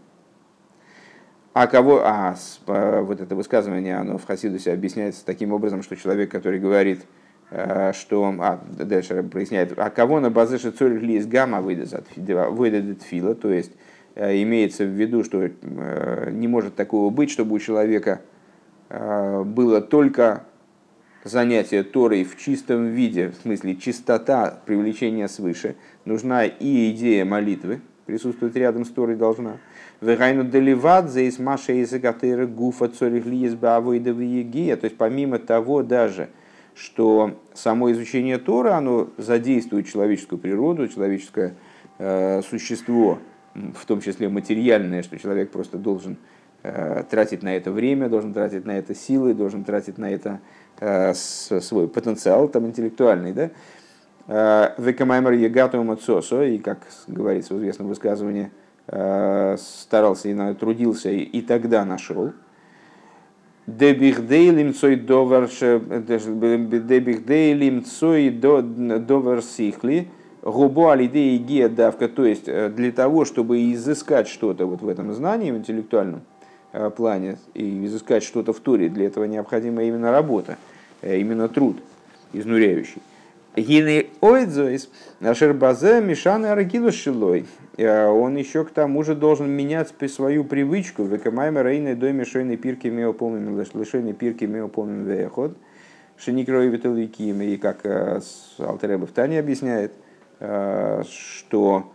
[1.52, 2.34] А кого, а
[2.66, 7.00] вот это высказывание, оно в Хасидусе объясняется таким образом, что человек, который говорит,
[7.92, 13.72] что, а, дальше проясняет, а кого на базе шицорих лис гамма выйдет фила, то есть
[14.14, 18.20] э, имеется в виду, что э, не может такого быть, чтобы у человека
[18.90, 20.44] было только
[21.24, 28.56] занятие Торой в чистом виде, в смысле чистота привлечения свыше, нужна и идея молитвы, присутствует
[28.56, 29.58] рядом с Торой должна.
[30.00, 31.92] Вегайну деливат за из маша из
[32.48, 34.76] гуфа цорих лиес егия.
[34.76, 36.28] То есть помимо того даже,
[36.74, 41.54] что само изучение Торы, оно задействует человеческую природу, человеческое
[41.98, 43.18] э, существо,
[43.54, 46.16] в том числе материальное, что человек просто должен
[46.62, 50.40] э, тратить на это время, должен тратить на это силы, должен тратить на это
[50.84, 53.50] Э, свой потенциал там интеллектуальный, да,
[54.26, 58.50] э, Векамаймер Ягату Мацосо, и как говорится в известном высказывании,
[58.88, 62.32] э, старался и трудился, и тогда нашел.
[63.66, 64.96] Дебихдейлим цой
[68.30, 70.08] довар сихли,
[70.42, 75.52] губу алидеи гия давка, то есть для того, чтобы изыскать что-то вот в этом знании
[75.52, 76.22] в интеллектуальном
[76.96, 80.56] плане и изыскать что-то в туре, для этого необходима именно работа.
[81.02, 81.76] Э, именно труд
[82.32, 83.02] изнуряющий.
[83.54, 84.88] Гины ойдзоис,
[85.20, 87.44] нашер базе мишаны арагилу шилой.
[87.76, 91.04] Э, он еще к тому же должен менять свою привычку.
[91.04, 95.54] Векамайма рейны доме шойны пирки меопомим лишойны пирки меопомим веход.
[96.16, 97.42] Шеникрой виталиким.
[97.42, 98.20] И как э,
[98.58, 99.92] Алтереба в Тане объясняет,
[100.38, 101.92] что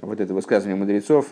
[0.00, 1.28] вот это высказывание мудрецов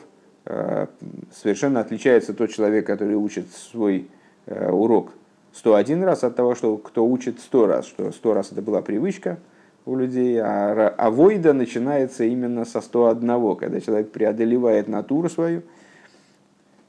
[1.32, 4.08] совершенно отличается тот человек, который учит свой
[4.46, 5.12] урок
[5.54, 9.38] 101 раз от того, что кто учит 100 раз, что 100 раз это была привычка
[9.84, 15.62] у людей, а авойда начинается именно со 101, когда человек преодолевает натуру свою.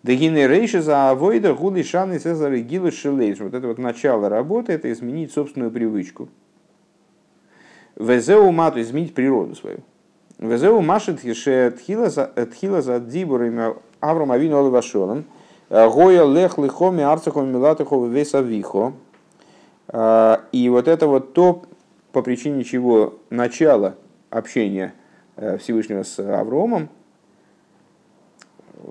[0.04, 3.40] Дагины рейши за авойда гули шаны цезары гилы шилейш.
[3.40, 6.28] Вот это вот начало работы, это изменить собственную привычку.
[7.96, 9.80] Везеу мату, изменить природу свою.
[10.40, 15.26] Везеу машет тхила за дибурами Авром Авину Алавашоном.
[15.70, 18.94] Гоя лех лихоми арцахом милатахов весавихо.
[19.88, 21.64] А, и вот это вот то,
[22.14, 23.96] по причине чего начало
[24.30, 24.94] общения
[25.36, 26.90] э, Всевышнего с Авромом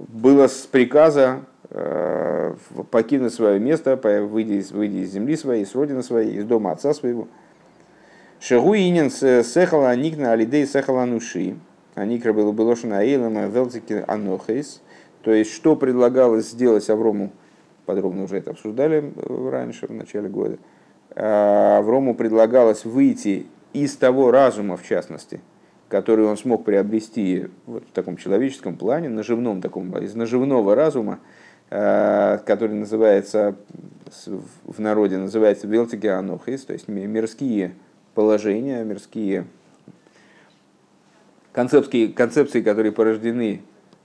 [0.08, 2.54] было с приказа э,
[2.90, 6.92] покинуть свое место, выйти из, выйти из земли своей, с родины своей, из дома отца
[6.92, 7.28] своего.
[8.40, 11.56] Шегу инин сехала аникна алидей сехала нуши.
[11.94, 14.82] Аникра было было шана эйлама велцики анохейс.
[15.22, 17.30] То есть, что предлагалось сделать Аврому,
[17.86, 20.58] подробно уже это обсуждали э, раньше, в начале года,
[21.14, 25.40] Аврому предлагалось выйти из того разума, в частности,
[25.88, 31.18] который он смог приобрести вот в таком человеческом плане, наживном таком, из наживного разума,
[31.70, 33.56] а, который называется
[34.64, 37.72] в народе называется Велтигианохис, то есть мирские
[38.14, 39.46] положения, мирские
[41.52, 43.62] концепции, концепции, которые порождены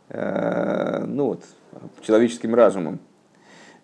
[0.10, 1.44] Э, ну вот,
[2.02, 3.00] человеческим разумом.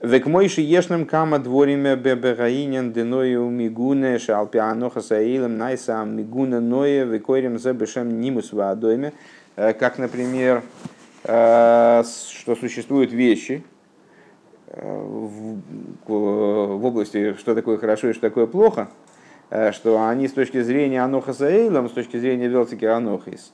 [0.03, 7.71] Век мойши ешным кама двориме бебегаинен деною мигуне шалпианоха саилем найсам мигуна ноя векорим за
[7.71, 9.13] бешем нимус вадойме.
[9.55, 10.61] Как, например,
[11.23, 12.03] что
[12.59, 13.63] существуют вещи
[14.67, 15.61] в,
[16.07, 18.89] в области, что такое хорошо и что такое плохо,
[19.71, 23.53] что они с точки зрения Анохаса Эйлам, с точки зрения Велтики Анохис,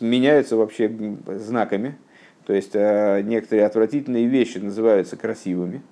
[0.00, 0.92] меняются вообще
[1.26, 1.98] знаками.
[2.46, 5.82] То есть некоторые отвратительные вещи называются красивыми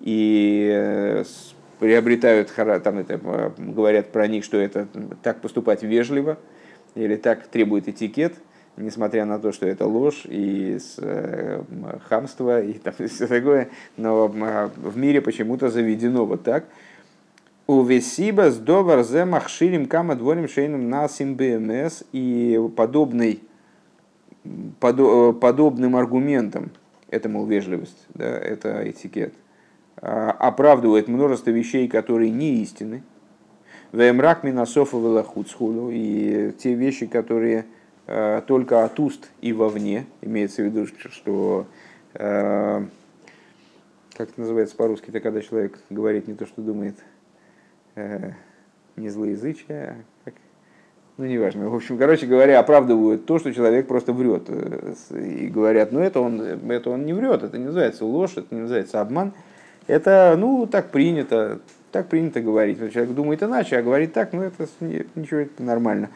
[0.00, 1.22] и
[1.80, 4.86] приобретают, там это, говорят про них, что это
[5.22, 6.38] так поступать вежливо,
[6.94, 8.34] или так требует этикет,
[8.76, 11.62] несмотря на то, что это ложь и э,
[12.08, 16.64] хамство и там, все такое, но в мире почему-то заведено вот так.
[17.66, 23.48] У Весиба с довар зе махширим кама дворим шейным насим БМС и подобный, подо,
[24.80, 26.70] подобным аргументом,
[27.08, 29.34] это, мол, вежливость, да, это этикет,
[29.96, 33.02] а, оправдывает множество вещей, которые не истины.
[33.92, 37.64] Вемрак минасофа велахуцхулу и те вещи, которые
[38.06, 41.66] э, только от уст и вовне, имеется в виду, что
[42.12, 42.84] э,
[44.12, 46.96] как это называется по-русски, это когда человек говорит не то, что думает,
[48.96, 50.34] не злоязычие, а как,
[51.18, 51.68] ну, неважно.
[51.68, 54.44] В общем, короче говоря, оправдывают то, что человек просто врет.
[54.46, 58.54] Э, и говорят, ну, это он, это он не врет, это не называется ложь, это
[58.54, 59.32] не называется обман.
[59.88, 61.58] Это, ну, так принято,
[61.90, 62.78] так принято говорить.
[62.92, 66.10] Человек думает иначе, а говорит так, ну, это ничего, это нормально.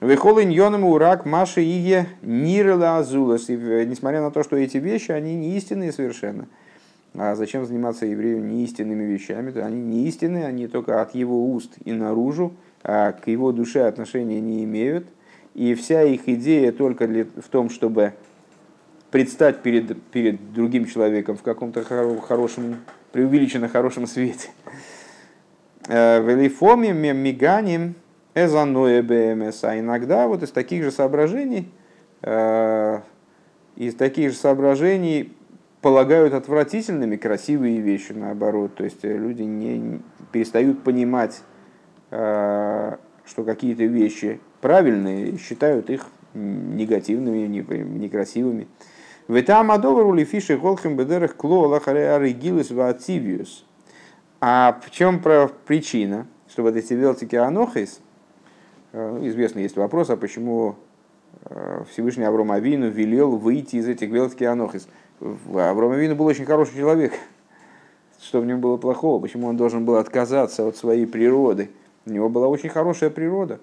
[0.00, 3.50] Вехол иньоном урак Маши Иге Нирла Азулас.
[3.50, 6.46] И несмотря на то, что эти вещи, они не истинные совершенно.
[7.14, 9.58] А зачем заниматься еврею неистинными вещами?
[9.58, 14.64] Они не истинные, они только от его уст и наружу, к его душе отношения не
[14.64, 15.06] имеют.
[15.54, 18.14] И вся их идея только в том, чтобы
[19.10, 22.76] предстать перед, перед другим человеком в каком-то хорошем,
[23.12, 24.50] преувеличенно хорошем свете.
[25.88, 27.94] Э, Велифоми миганим
[28.34, 29.64] эзаноэ бмс.
[29.64, 31.70] А иногда вот из таких же соображений,
[32.22, 33.00] э,
[33.76, 35.32] из таких же соображений
[35.80, 38.74] полагают отвратительными красивые вещи, наоборот.
[38.74, 41.40] То есть э, люди не перестают понимать,
[42.10, 48.68] что какие-то вещи правильные, считают их негативными, некрасивыми.
[49.28, 53.64] Ветам адовару лифиши голхем бедерах кло лахаре аригилус ваативиус.
[54.40, 55.20] А в чем
[55.66, 58.00] причина, что вот эти велтики анохис,
[58.92, 60.76] э, известно есть вопрос, а почему
[61.44, 64.88] э, Всевышний Авину велел выйти из этих велтики анохис.
[65.20, 67.12] Авину был очень хороший человек.
[68.22, 69.20] Что в нем было плохого?
[69.20, 71.70] Почему он должен был отказаться от своей природы?
[72.08, 73.60] У него была очень хорошая природа.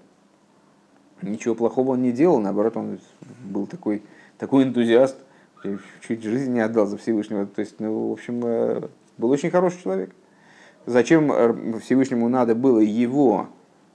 [1.21, 2.99] Ничего плохого он не делал, наоборот, он
[3.43, 4.03] был такой,
[4.37, 5.17] такой энтузиаст,
[6.07, 7.47] чуть жизнь не отдал за Всевышнего.
[7.47, 10.15] То есть, ну, в общем, э, был очень хороший человек.
[10.85, 13.47] Зачем э, Всевышнему надо было его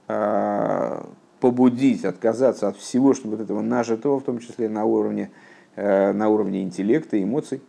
[0.09, 1.03] э,
[1.39, 5.31] побудить отказаться от всего, что вот этого нажитого, в том числе на уровне,
[5.77, 7.61] на уровне интеллекта, эмоций.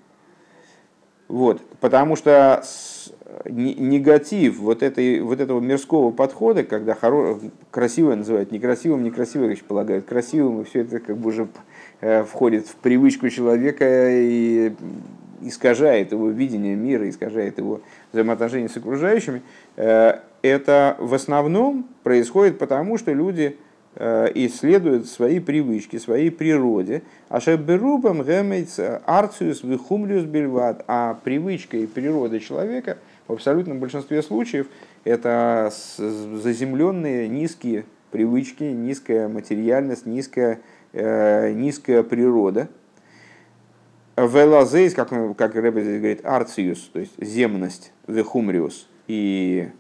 [1.33, 2.63] Вот, потому что
[3.47, 7.41] негатив вот, этой, вот этого мирского подхода, когда хоро...
[7.71, 11.49] красивое называют некрасивым, некрасивое вещь полагают красивым, и все это как бы уже
[12.03, 14.73] Э, входит в привычку человека и
[15.41, 19.41] искажает его видение мира, искажает его взаимоотношения с окружающими,
[19.77, 23.57] э, это в основном происходит потому, что люди
[23.97, 27.03] э, исследуют свои привычки, своей природе.
[27.29, 30.85] А шеберубам гемейц арциус вихумлиус бельват.
[30.89, 34.67] А привычка и природа человека в абсолютном большинстве случаев
[35.05, 40.61] это заземленные низкие привычки, низкая материальность, низкая
[40.93, 42.69] Э, низкая природа.
[44.17, 49.71] Велазейс, как, как Рэбби здесь говорит, арциус, то есть земность, вехумриус и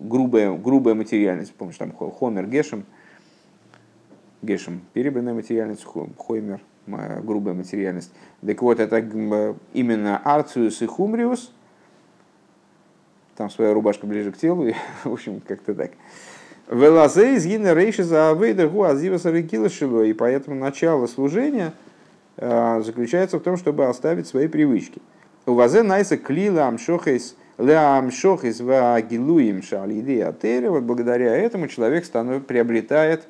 [0.00, 1.54] грубая, грубая материальность.
[1.54, 2.84] Помнишь, там Хомер Гешем,
[4.42, 8.12] Гешем перебранная материальность, Хоймер грубая материальность.
[8.44, 8.98] Так вот, это
[9.72, 11.52] именно арциус и хумриус,
[13.36, 15.92] там своя рубашка ближе к телу, и, в общем, как-то так.
[16.70, 20.02] Велазе из гина рейши за авейдергу азива сарикилашило.
[20.02, 21.72] И поэтому начало служения
[22.36, 25.00] э, заключается в том, чтобы оставить свои привычки.
[25.44, 26.66] У вазе найса клила
[27.58, 30.68] амшохис леамшохис вагилуим шалиди атери.
[30.68, 33.26] Вот благодаря этому человек становится, приобретает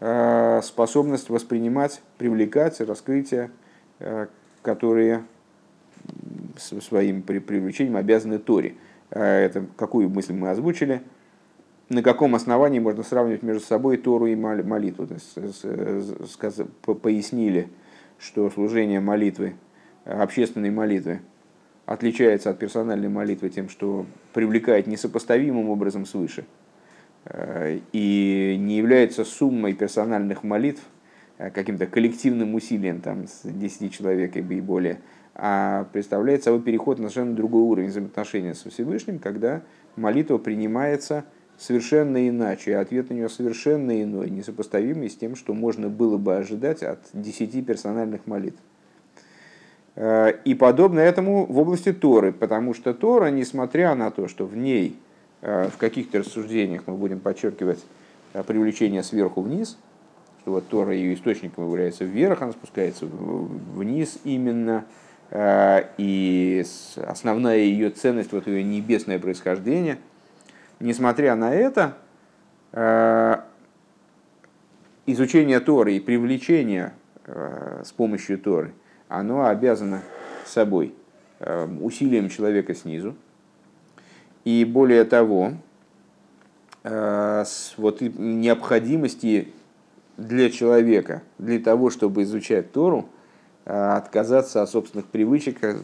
[0.00, 3.50] э, способность воспринимать, привлекать раскрытия,
[3.98, 4.26] э,
[4.62, 5.24] которые
[6.58, 8.74] своим привлечением обязаны Торе.
[9.10, 11.02] Это какую мысль мы озвучили–
[11.90, 15.08] на каком основании можно сравнивать между собой Тору и молитву.
[17.02, 17.68] Пояснили,
[18.18, 19.54] что служение молитвы,
[20.04, 21.20] общественной молитвы,
[21.90, 26.44] отличается от персональной молитвы тем, что привлекает несопоставимым образом свыше
[27.24, 30.82] э, и не является суммой персональных молитв,
[31.52, 35.00] каким-то коллективным усилием там, с 10 человек и более,
[35.34, 39.62] а представляет собой переход на совершенно другой уровень взаимоотношения со Всевышним, когда
[39.96, 41.24] молитва принимается
[41.58, 46.36] совершенно иначе, и ответ на нее совершенно иной, несопоставимый с тем, что можно было бы
[46.36, 48.60] ожидать от десяти персональных молитв.
[49.96, 54.56] Э, и подобно этому в области Торы, потому что Тора, несмотря на то, что в
[54.56, 54.98] ней
[55.42, 57.84] э, в каких-то рассуждениях мы будем подчеркивать
[58.32, 59.76] э, привлечение сверху вниз,
[60.42, 64.86] что вот Тора ее источником является вверх, она спускается вниз именно,
[65.32, 66.64] и
[66.96, 69.98] основная ее ценность, вот ее небесное происхождение,
[70.80, 71.98] несмотря на это,
[75.06, 76.94] изучение Торы и привлечение
[77.26, 78.72] с помощью Торы
[79.10, 80.02] оно обязано
[80.46, 80.94] собой
[81.40, 83.16] эм, усилием человека снизу.
[84.44, 85.54] И более того,
[86.84, 87.44] э,
[87.76, 89.52] вот необходимости
[90.16, 93.08] для человека, для того, чтобы изучать Тору,
[93.64, 95.80] э, отказаться от собственных привычек, э,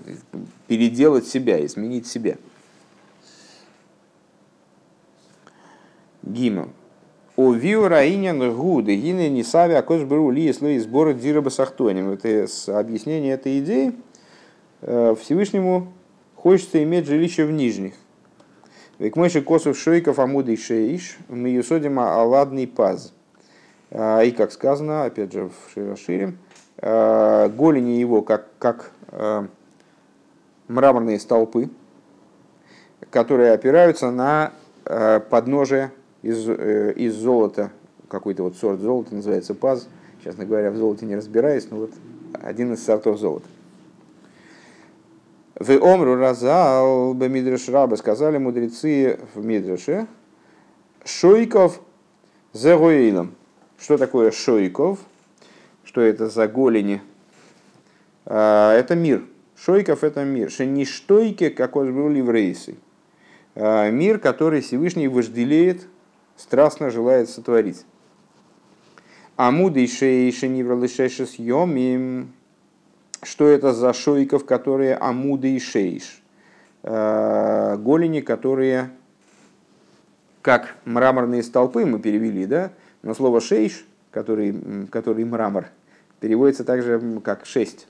[0.68, 2.36] переделать себя, изменить себя.
[6.22, 6.70] Гимл.
[7.36, 12.10] О виу раинян гуды гины не сави акош беру ли если сбора дираба сахтоним.
[12.10, 13.92] Это объяснение этой идеи
[14.80, 15.92] э, Всевышнему
[16.34, 17.92] хочется иметь жилище в нижних.
[18.98, 23.12] Век мыши косов шойков амуды шеиш, миюсодима аладный паз.
[23.90, 26.38] А, и как сказано, опять же в Широшире,
[26.78, 29.46] э, голени его как, как э,
[30.68, 31.68] мраморные столпы,
[33.10, 34.52] которые опираются на
[35.30, 35.90] подножие
[36.22, 37.70] из, э, из золота,
[38.08, 39.88] какой-то вот сорт золота называется паз.
[40.22, 41.92] Честно говоря, в золоте не разбираюсь, но вот
[42.42, 43.46] один из сортов золота.
[45.58, 50.06] В Омру Разал Бамидреш Раба сказали мудрецы в Мидреше,
[51.04, 51.80] Шойков
[52.52, 53.34] Зегуилом.
[53.78, 54.98] Что такое Шойков?
[55.82, 57.00] Что это за голени?
[58.26, 59.24] А, это мир.
[59.56, 60.50] Шойков это мир.
[60.50, 62.76] Шеништойке, как он был еврейсы.
[63.54, 65.86] А, мир, который Всевышний вожделеет
[66.36, 67.84] страстно желает сотворить.
[69.36, 72.32] Амуды и шейши съемим.
[73.22, 76.22] Что это за шойков, которые амуды и шейш?
[76.82, 78.90] Э, голени, которые
[80.42, 82.70] как мраморные столпы мы перевели, да?
[83.02, 85.70] Но слово шейш, который, который мрамор,
[86.20, 87.88] переводится также как шесть.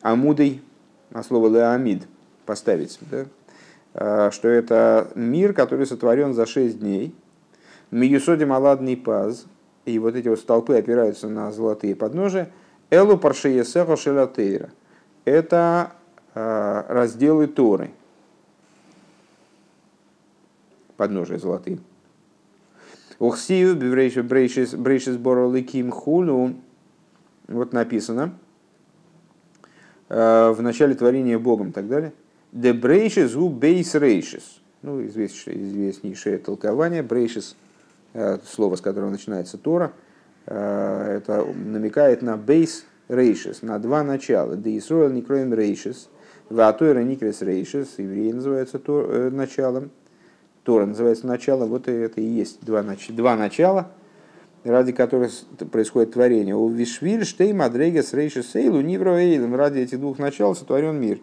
[0.00, 0.62] Амудой,
[1.12, 2.04] а слово леамид
[2.46, 3.26] поставить, да?
[3.94, 7.14] Э, что это мир, который сотворен за шесть дней,
[7.92, 9.44] Миюсодим аладный паз,
[9.84, 12.50] и вот эти вот столпы опираются на золотые подножия,
[12.88, 14.70] элу паршиесехо шелатейра.
[15.26, 15.92] Это
[16.34, 17.90] э, разделы Торы.
[20.96, 21.80] Подножия золотые.
[23.18, 26.54] Ухсию брейшис бороликим хулу.
[27.46, 28.32] Вот написано
[30.08, 32.14] э, в начале творения Богом и так далее.
[32.52, 34.62] Де брейшис у бейс рейшис.
[34.80, 37.02] Ну, известнейшее толкование.
[37.02, 37.54] Брейшис
[38.46, 39.92] слово, с которого начинается Тора,
[40.46, 44.56] э, это намекает на бейс рейшес, на два начала.
[44.56, 46.08] Да Исруэл никроем рейшес,
[46.48, 49.90] ватойра никрес рейшес, евреи называются тор, э, началом,
[50.64, 53.90] Тора называется началом, вот это и есть два, два начала,
[54.64, 55.32] ради которых
[55.72, 56.54] происходит творение.
[56.54, 59.56] У Вишвиль, Штей, Мадрегес, Рейшес, Сейлу, Нивро, Эйлем.
[59.56, 61.18] Ради этих двух начал сотворен мир.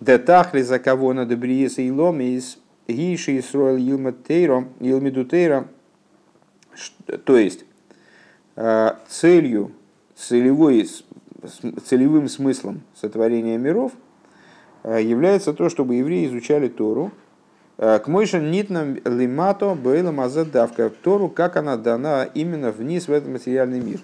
[0.00, 2.58] Детахли за кого надо бриеса и ломис,
[2.88, 5.68] Гиши Исруэл Илмидутейра,
[7.24, 7.66] то есть
[8.56, 9.72] э, целью,
[10.16, 10.88] целевой,
[11.84, 13.92] целевым смыслом сотворения миров
[14.84, 17.12] э, является то, чтобы евреи изучали Тору,
[17.76, 23.28] э, к Мойшин Нитнам Лимато Бейла Мазадавка, Тору, как она дана именно вниз в этот
[23.28, 24.00] материальный мир.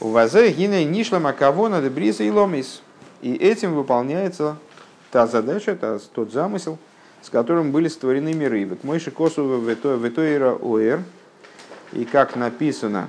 [0.00, 2.82] У Вазе Гина Нишла Макавона Дебриса и Ломис.
[3.22, 4.56] И этим выполняется
[5.12, 5.78] та задача,
[6.12, 6.76] тот замысел–
[7.22, 8.66] с которым были створены миры.
[8.66, 11.02] Вот Мойши Косува Ветоира Оэр,
[11.92, 13.08] и как написано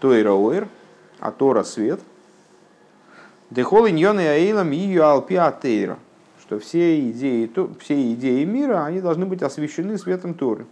[0.00, 0.68] Тойра Оэр,
[1.18, 2.00] а Тора свет,
[3.50, 5.98] Дехол и аилам ее алпиатейра,
[6.40, 7.50] что все идеи,
[7.80, 10.66] все идеи мира, они должны быть освещены светом Торы.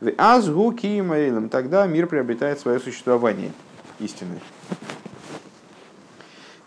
[0.00, 3.50] В азгу киим тогда мир приобретает свое существование
[3.98, 4.40] истинное.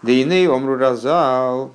[0.02, 1.72] Дейней омру разал,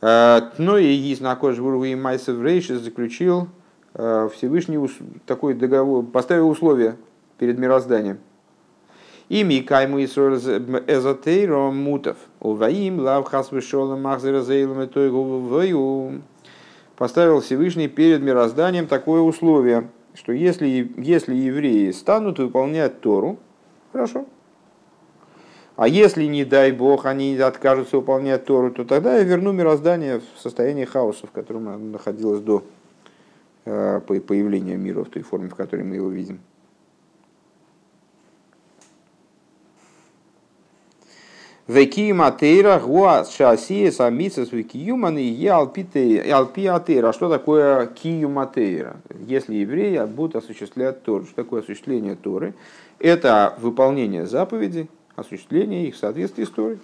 [0.00, 3.48] но и есть на Кожбургу и Майсов Рейшис заключил
[3.94, 4.78] э, Всевышний
[5.26, 6.96] такой договор, поставил условия
[7.38, 8.18] перед мирозданием.
[9.28, 10.38] Ими кайму Исруэл
[10.88, 12.16] эзотейро мутов.
[12.40, 16.22] Уваим лав хас вышолом махзера зейлом.
[16.96, 23.38] Поставил Всевышний перед мирозданием такое условие, что если, если евреи станут выполнять Тору,
[23.92, 24.26] хорошо,
[25.80, 30.38] а если, не дай Бог, они откажутся выполнять Тору, то тогда я верну мироздание в
[30.38, 32.62] состояние хаоса, в котором оно находилось до
[33.64, 36.40] э, появления мира в той форме, в которой мы его видим.
[41.66, 47.12] Векиюм атеира гуа шасия самицас векиюман и алпи атеира.
[47.14, 48.98] Что такое киюм атеира?
[49.26, 51.24] Если евреи будут осуществлять Тору.
[51.24, 52.52] Что такое осуществление Торы?
[52.98, 56.78] Это выполнение заповедей, осуществление их в соответствии с Торой.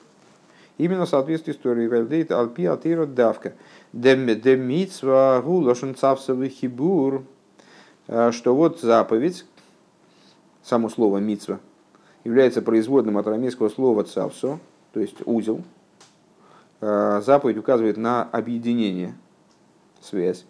[0.78, 1.88] Именно в соответствии с Торой.
[1.88, 3.54] Вальдейт алпи атеира давка.
[3.92, 7.24] Демитсва гулошен цавсовый хибур.
[8.06, 9.44] Что вот заповедь,
[10.62, 11.58] само слово митсва,
[12.22, 14.58] является производным от арамейского слова цавсо,
[14.92, 15.62] то есть узел,
[16.80, 19.14] э, заповедь указывает на объединение,
[20.00, 20.44] связь.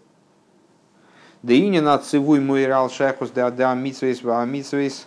[1.43, 5.07] Да и не на цивуй мой рал шахус да да митсвейс ва митсвейс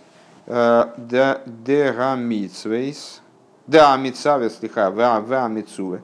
[0.50, 3.22] э, да дега митсвейс
[3.68, 6.02] да митсавес лиха ва ва митсуве.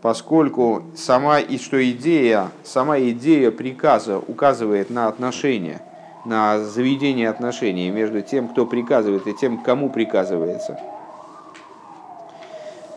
[0.00, 5.82] Поскольку сама и что идея, сама идея приказа указывает на отношения,
[6.24, 10.78] на заведение отношений между тем, кто приказывает, и тем, кому приказывается–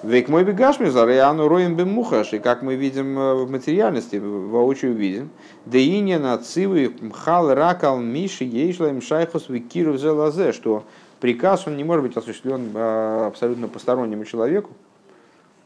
[0.03, 5.29] Век мой бегашми заряну роем бемухаш, и как мы видим э, в материальности, воочию видим,
[5.67, 10.85] да и не на цивы мхал ракал миши ейшлаем шайхус викиров зелазе, что
[11.19, 14.71] приказ он не может быть осуществлен э, абсолютно постороннему человеку.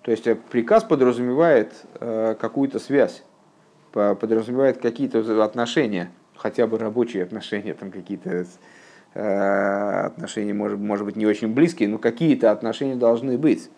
[0.01, 3.23] То есть э, приказ подразумевает какую-то связь,
[3.93, 8.45] подразумевает какие-то отношения, хотя бы рабочие отношения, там какие-то
[9.13, 13.69] отношения, может, может быть, не очень близкие, но какие-то отношения должны быть.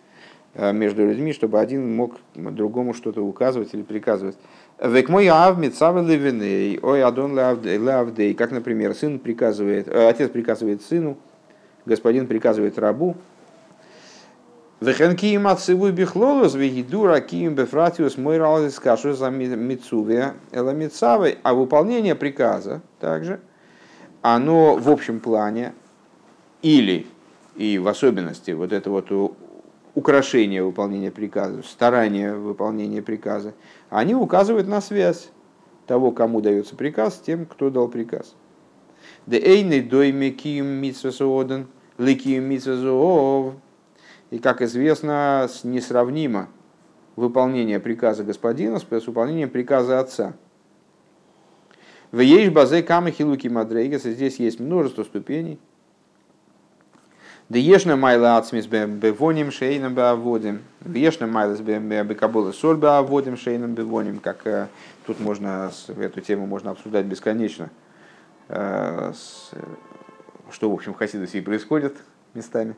[0.54, 4.36] Э, между людьми, чтобы один мог другому что-то указывать или приказывать.
[4.82, 11.18] Век мой авмит левиней, ой адон лавдей, как, например, сын приказывает, э, отец приказывает сыну,
[11.84, 13.16] господин приказывает рабу.
[14.80, 22.14] Вехен киим отцеву бихлолус, вегидура киим бефратиус мой ралзис кашу за мицуве эламицавы, а выполнение
[22.14, 23.40] приказа также,
[24.22, 25.74] оно в общем плане
[26.62, 27.06] или
[27.56, 29.10] и в особенности вот это вот
[29.98, 33.54] украшение выполнения приказа, старание выполнения приказа,
[33.90, 35.30] они указывают на связь
[35.88, 38.36] того, кому дается приказ, с тем, кто дал приказ.
[44.30, 46.48] И как известно, несравнимо
[47.16, 50.36] выполнение приказа господина с выполнением приказа отца.
[52.12, 53.48] В ейш базе камы хилуки
[54.12, 55.58] здесь есть множество ступеней,
[57.48, 60.60] Деешна майла ацмис бевоним шейном беаводим.
[60.82, 64.18] Деешна майла бекабола соль беаводим шейном бевоним.
[64.18, 64.66] Как э,
[65.06, 67.70] тут можно, эту тему можно обсуждать бесконечно.
[68.48, 69.14] Э,
[70.50, 71.96] что, в общем, в Хасидосе и происходит
[72.34, 72.76] местами.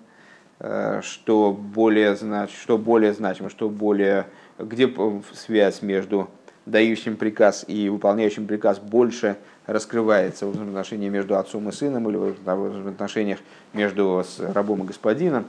[0.61, 4.89] Э, что более, знач, что более значимо, что более, где
[5.35, 6.31] связь между
[6.65, 9.37] дающим приказ и выполняющим приказ больше
[9.71, 13.39] раскрывается в взаимоотношении между отцом и сыном или в взаимоотношениях
[13.73, 15.45] между рабом и господином,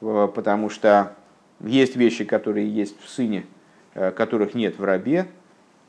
[0.00, 1.14] потому что
[1.60, 3.46] есть вещи, которые есть в сыне,
[3.94, 5.26] э, которых нет в рабе,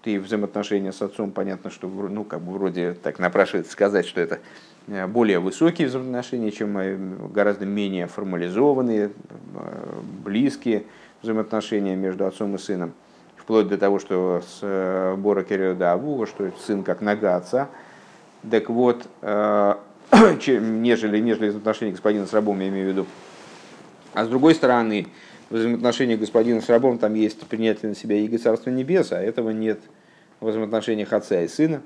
[0.03, 4.39] и взаимоотношения с отцом, понятно, что ну, как бы вроде так напрашивается сказать, что это
[4.87, 6.97] э, более высокие взаимоотношения, чем э,
[7.33, 9.11] гораздо менее формализованные,
[10.23, 10.83] близкие
[11.21, 12.93] взаимоотношения между отцом и сыном
[13.43, 17.69] вплоть до того, что с э, Бора Кериода Авуга, что сын как нога отца.
[18.49, 19.75] Так вот, э,
[20.47, 23.05] нежели, нежели взаимоотношения господина с рабом, я имею в виду.
[24.13, 25.07] А с другой стороны,
[25.49, 29.49] в взаимоотношениях господина с рабом там есть принятие на себя Иго Царства Небес, а этого
[29.49, 29.81] нет
[30.39, 31.81] в взаимоотношениях отца и сына.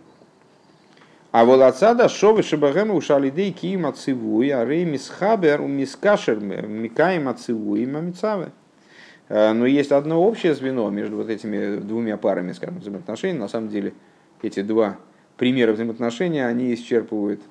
[1.31, 7.27] А вот отца да шовы шабагэма ушалидей киим отцевуй, а рей мисхабер у мискашер микаем
[7.27, 8.51] отцевуй мамицавы.
[9.29, 13.37] Э, но есть одно общее звено между вот этими двумя парами, скажем, взаимоотношений.
[13.37, 13.93] На самом деле
[14.41, 14.97] эти два
[15.37, 17.41] примера взаимоотношений, они исчерпывают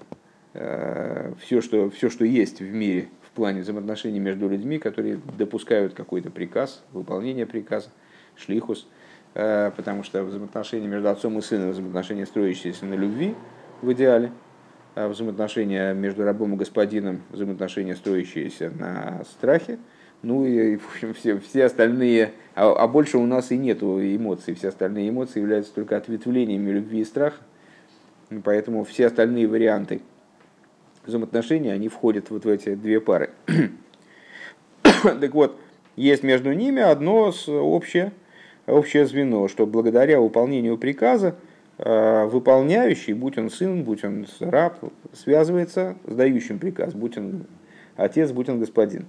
[0.55, 5.95] э, все, что, все, что есть в мире в плане взаимоотношений между людьми, которые допускают
[5.95, 7.91] какой-то приказ, выполнение приказа,
[8.37, 8.89] шлихус,
[9.35, 13.35] э, потому что взаимоотношения между отцом и сыном, взаимоотношения, строящиеся на любви
[13.83, 14.33] в идеале,
[14.95, 19.79] а взаимоотношения между рабом и господином, взаимоотношения, строящиеся на страхе–
[20.27, 24.55] ну и в общем, все, все остальные, а, а больше у нас и нет эмоций,
[24.55, 27.37] все остальные эмоции являются только ответвлениями любви и страха,
[28.31, 30.01] и поэтому все остальные варианты
[31.05, 33.31] взаимоотношений, они входят вот в эти две пары.
[34.83, 35.57] так вот,
[35.95, 38.13] есть между ними одно общее,
[38.67, 41.37] общее звено, что благодаря выполнению приказа
[41.79, 44.79] выполняющий, будь он сын, будь он раб,
[45.13, 47.45] связывается с дающим приказ, будь он
[47.97, 49.07] отец, будь он господин.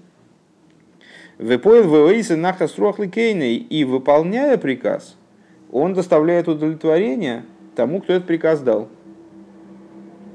[1.38, 5.16] Выпоил вэйсы нахас кейной и выполняя приказ,
[5.72, 7.44] он доставляет удовлетворение
[7.76, 8.90] тому, кто этот приказ дал.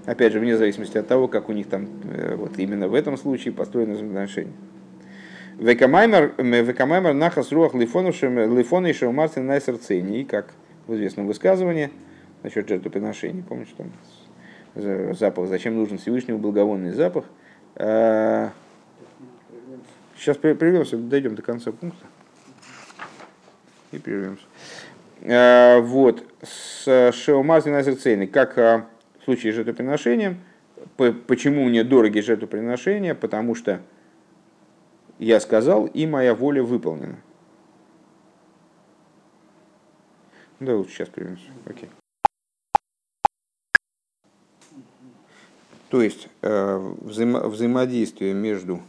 [0.06, 3.16] Опять же, вне зависимости от того, как у них там э, вот именно в этом
[3.16, 4.52] случае построены взаимоотношения.
[5.58, 10.54] Векамаймер нахас руах лифона и шаумартин на сердцении, как
[10.86, 11.90] в известном высказывании
[12.42, 13.44] насчет жертвоприношений.
[13.48, 17.24] Помните, там запах, зачем нужен Всевышнему благовонный запах?
[20.16, 22.06] Сейчас прервемся, дойдем до конца пункта.
[23.90, 24.44] И прервемся.
[25.22, 28.86] А, вот, с Шеомаз Назерцейны, как а,
[29.20, 30.40] в случае с жертвоприношением,
[30.96, 33.80] почему мне дороги жертвоприношения, потому что
[35.18, 37.18] я сказал, и моя воля выполнена.
[40.58, 41.44] Да, лучше сейчас прервемся.
[41.66, 41.88] Окей.
[45.88, 48.80] То есть э, взаимо взаимодействие между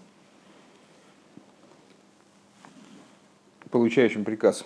[3.74, 4.65] получающим приказ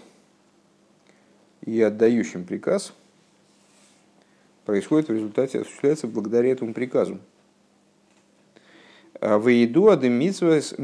[1.66, 2.94] и отдающим приказ
[4.66, 7.18] происходит в результате, осуществляется благодаря этому приказу.
[9.22, 10.76] А Вейду адем митсвес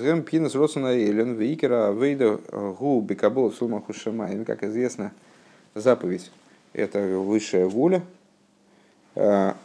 [0.00, 2.38] гэм пинес росана элен вейкера вейда
[2.78, 4.44] гу бекабол сулмаху шамай.
[4.44, 5.12] Как известно,
[5.74, 6.30] заповедь–
[6.72, 8.04] это высшая воля,
[9.16, 9.56] а,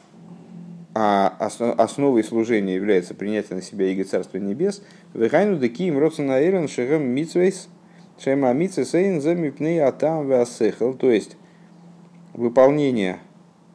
[0.96, 4.82] а основой служения является принятие на себя иго Царства Небес.
[5.14, 7.70] Вехайну декиим росана элен шегэм митсвес
[8.20, 11.38] Шема митце сейн замипней атам веасехал, то есть
[12.34, 13.20] выполнение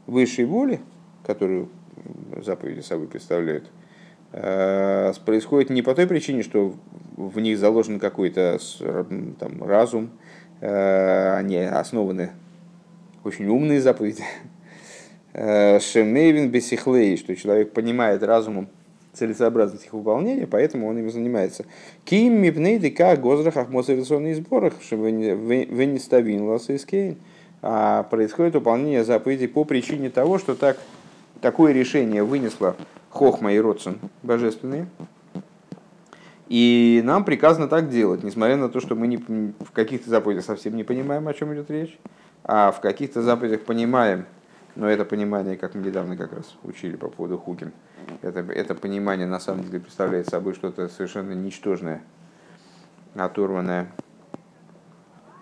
[0.09, 0.81] высшей воли,
[1.25, 1.69] которую
[2.45, 3.71] заповеди собой представляют,
[4.33, 6.75] э, происходит не по той причине, что
[7.17, 8.59] в них заложен какой-то
[9.39, 10.11] там, разум,
[10.61, 12.31] э, они основаны
[13.23, 14.25] очень умные заповеди.
[15.35, 18.69] Э, Шемейвин бесихлей, что человек понимает разумом
[19.13, 21.65] целесообразность их выполнения, поэтому он им занимается.
[22.05, 27.17] Ким мипнейды как гозрахах моцевационных сборах, чтобы вы не ставин ласыскейн,
[27.61, 30.79] а происходит выполнение заповедей по причине того, что так,
[31.41, 32.77] такое решение вынесло
[33.11, 34.87] Хохма и Родсон божественные,
[36.49, 40.77] и нам приказано так делать, несмотря на то, что мы не, в каких-то заповедях совсем
[40.77, 41.99] не понимаем, о чем идет речь,
[42.45, 44.27] а в каких-то заповедях понимаем,
[44.75, 47.73] но это понимание, как мы недавно как раз учили по поводу Хуким,
[48.23, 52.03] это, это понимание на самом деле представляет собой что-то совершенно ничтожное,
[53.15, 53.93] оторванное,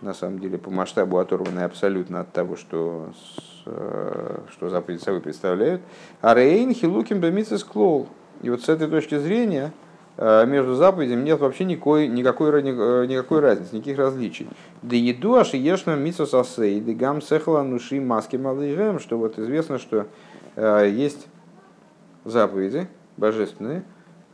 [0.03, 3.13] на самом деле по масштабу оторванное абсолютно от того, что,
[3.67, 5.83] э, что заповеди собой представляют.
[6.21, 8.09] А Рейн Хилуким Бемицис Клоул.
[8.43, 9.73] И вот с этой точки зрения,
[10.19, 14.49] между заповедями нет вообще никакой, никакой, э, никакой разницы, никаких различий.
[14.83, 19.79] Да еду аж ешна митсус асей, да гам сехла нуши маски малыгем, что вот известно,
[19.79, 20.07] что
[20.57, 21.27] э, есть
[22.25, 23.85] заповеди божественные,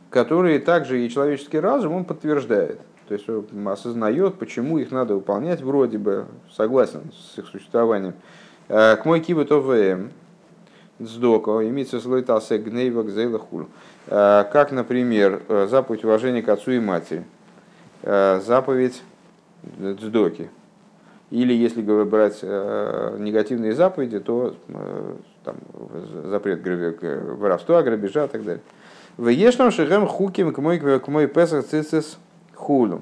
[0.09, 2.81] которые также и человеческий разум он подтверждает.
[3.07, 8.15] То есть он осознает, почему их надо выполнять, вроде бы согласен с их существованием.
[8.67, 10.09] К мой кибет ОВМ,
[10.99, 13.39] Сдоко, имеется слойтасе гнейва гзейла.
[14.07, 17.23] Э, как, например, э, заповедь уважения к отцу и матери,
[18.03, 19.03] э, заповедь
[19.63, 20.49] дздоки.
[21.29, 24.55] Или если брать негативные заповеди, то
[25.43, 25.55] там,
[26.23, 26.61] запрет
[27.37, 28.61] воровства, грабежа и так далее.
[29.17, 32.17] В ешном шехем хуким к мой, к мой песах цицис
[32.55, 33.01] хулю.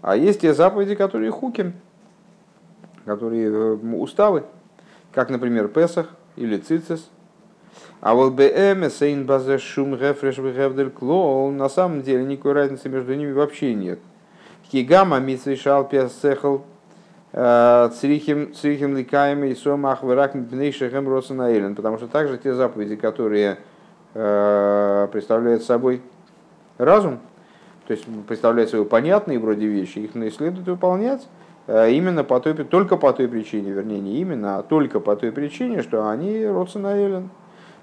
[0.00, 1.74] А есть те заповеди, которые хуким,
[3.04, 4.44] которые уставы,
[5.12, 7.08] как, например, Песах или Цицис,
[8.00, 13.14] а вот БМ, Сейн Базе Шум Гефреш Гевдель Клоу, на самом деле никакой разницы между
[13.14, 13.98] ними вообще нет.
[14.70, 16.64] Кигама Митсвей Шалпия Сехал
[17.32, 23.58] э, Црихим Црихим Ликаем и Сомах Верак Пнейшехем Росанаэлен, потому что также те заповеди, которые
[24.14, 26.02] э, представляют собой
[26.78, 27.20] разум,
[27.86, 31.26] то есть представляют собой понятные вроде вещи, их следует выполнять,
[31.66, 35.32] э, именно по той, только по той причине, вернее, не именно, а только по той
[35.32, 37.30] причине, что они Роценаэлен,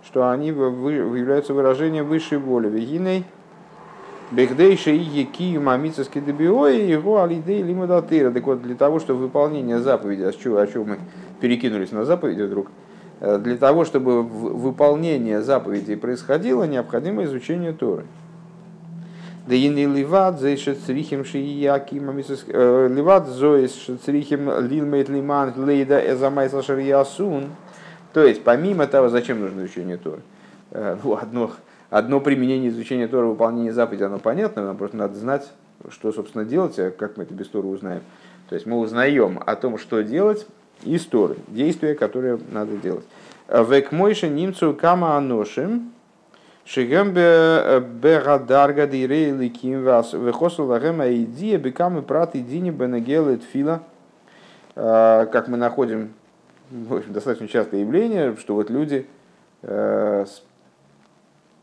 [0.06, 2.70] что они являются выражением высшей воли.
[2.70, 3.26] Вегиней
[4.32, 8.32] Бехдейши и Еки Мамицески Дебиой его Алидей Лимадатыра.
[8.32, 10.99] Так вот, для того, чтобы выполнение заповеди, о чем, о чем мы
[11.39, 12.68] перекинулись на заповеди вдруг,
[13.20, 18.06] э, для того, чтобы выполнение заповедей происходило, необходимо изучение Торы.
[19.45, 22.01] Да и не ливат за шецрихим шияки
[22.47, 27.49] э, ливат зоис шецрихим лилмейт лиман лейда эзамайса шариясун–
[28.14, 30.22] то есть, помимо того, зачем нужно изучение Торы,
[30.72, 31.51] э, ну, одно,
[31.89, 35.51] одно применение изучения Торы, выполнение заповеди, оно понятно, нам просто надо знать,
[35.89, 38.01] что, собственно, делать, а как мы это без Торы узнаем.
[38.49, 40.45] То есть мы узнаем о том, что делать,
[40.84, 43.05] из Торы, действия, которые надо делать.
[43.49, 45.93] Век мойша немцу кама аношим,
[46.66, 53.84] Шигем бегадарга дирей ликим вас вехосу лагем аидия бекамы прат идини бенагелы тфила.
[54.74, 56.14] Как мы находим
[56.74, 59.05] в общем, достаточно частое явление, что вот люди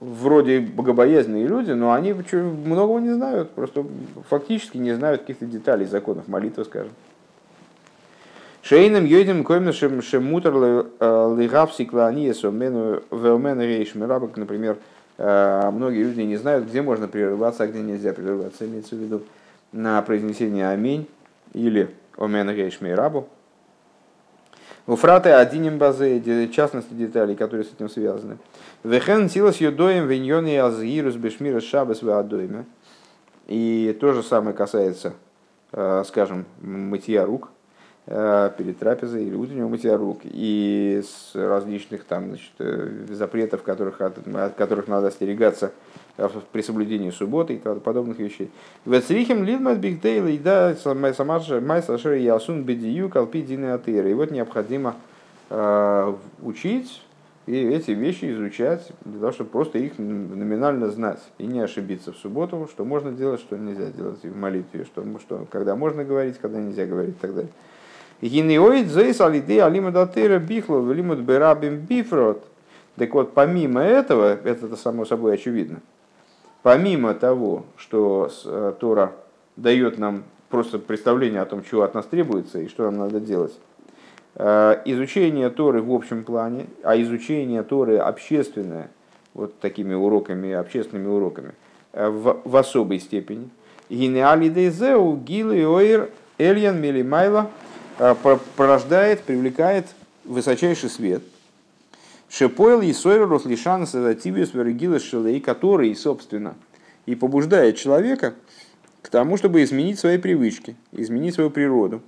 [0.00, 3.84] вроде богобоязненные люди, но они многого не знают, просто
[4.28, 6.92] фактически не знают каких-то деталей законов молитвы, скажем.
[8.62, 14.76] Шейным йодим комишем шемутер лигав сикланиес омену велмен рейш мирабок, например,
[15.16, 19.22] э, многие люди не знают, где можно прерываться, а где нельзя прерываться, имеется в виду
[19.72, 21.06] на произнесение аминь
[21.54, 23.28] или омен рейш мирабу.
[24.86, 28.38] У фраты одиним базе, частности деталей, которые с этим связаны.
[28.82, 32.64] Вехен силас юдоем виньон и азгирус бешмира шабас веадоиме.
[33.46, 35.14] И то же самое касается,
[35.72, 37.50] э, скажем, мытья рук–
[38.12, 44.00] Э, перед трапезой или утреннего мытья рук, и с различных там, значит, э, запретов, которых,
[44.00, 45.70] от, от которых надо остерегаться
[46.52, 48.50] при соблюдении субботы и подобных вещей.
[48.84, 54.10] Вецрихим лидмат бигдейл и да самаша майса шер ясун бедию калпи дины атыры.
[54.10, 54.96] И вот необходимо
[55.48, 57.02] э, учить
[57.46, 62.16] и эти вещи изучать для того, чтобы просто их номинально знать и не ошибиться в
[62.16, 66.60] субботу, что можно делать, что нельзя делать в молитве, что, что когда можно говорить, когда
[66.60, 67.50] нельзя говорить и так далее.
[68.20, 72.44] Гинеоид зейс алиды алима датыра бихло велимут берабим бифрот.
[72.96, 75.80] Так вот, помимо этого, это само собой очевидно,
[76.62, 79.12] помимо того, что э, Тора
[79.56, 83.52] дает нам просто представление о том, чего от нас требуется и что нам надо делать,
[84.34, 88.90] э, изучение Торы в общем плане, а изучение Торы общественное,
[89.34, 91.52] вот такими уроками, общественными уроками,
[91.92, 93.48] э, в, в особой степени.
[93.88, 97.50] Гинеалидезеу гилы оир эльян милимайла–
[98.56, 99.86] порождает, привлекает
[100.24, 101.22] высочайший свет.
[102.30, 106.54] Шепойл и Сойер Рослишан Садатибиус Верегила Шелей, который, собственно,
[107.04, 108.34] и побуждает человека
[109.02, 112.02] к тому, чтобы изменить свои привычки, изменить свою природу.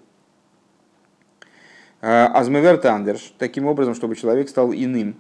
[2.01, 5.16] Э, Азмевер Тандерш, таким образом, чтобы человек стал иным.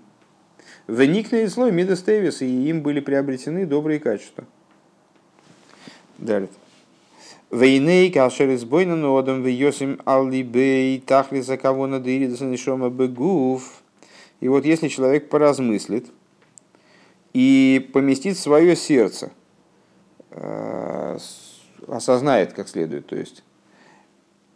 [0.86, 4.44] Веникный слой Мидас и им были приобретены добрые качества.
[6.18, 6.48] Далее.
[7.50, 13.81] Вейней кашер из бойна нодом вейосим аллибей тахли за кого надо нишома бегув.
[14.42, 16.08] И вот если человек поразмыслит
[17.32, 19.30] и поместит свое сердце,
[20.30, 21.16] э,
[21.86, 23.44] осознает как следует, то есть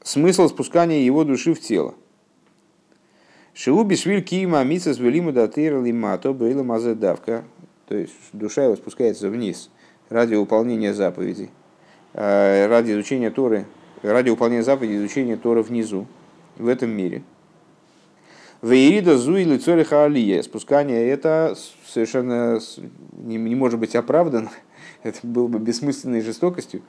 [0.03, 1.95] смысл спускания его души в тело.
[3.55, 7.45] Шиу бишвиль кима мицас велиму датыр лимато бейла мазедавка.
[7.87, 9.70] То есть душа его спускается вниз
[10.09, 11.51] ради выполнения заповедей.
[12.12, 13.66] Э, ради изучения Торы,
[14.03, 16.09] ради выполнения заповедей изучения Торы внизу,
[16.57, 17.22] в этом мире.
[18.63, 20.43] Вейрида зуи лицориха алия.
[20.43, 22.59] Спускание это совершенно
[23.13, 24.51] не, не может быть оправдано.
[25.03, 26.83] Это было бы бессмысленной жестокостью,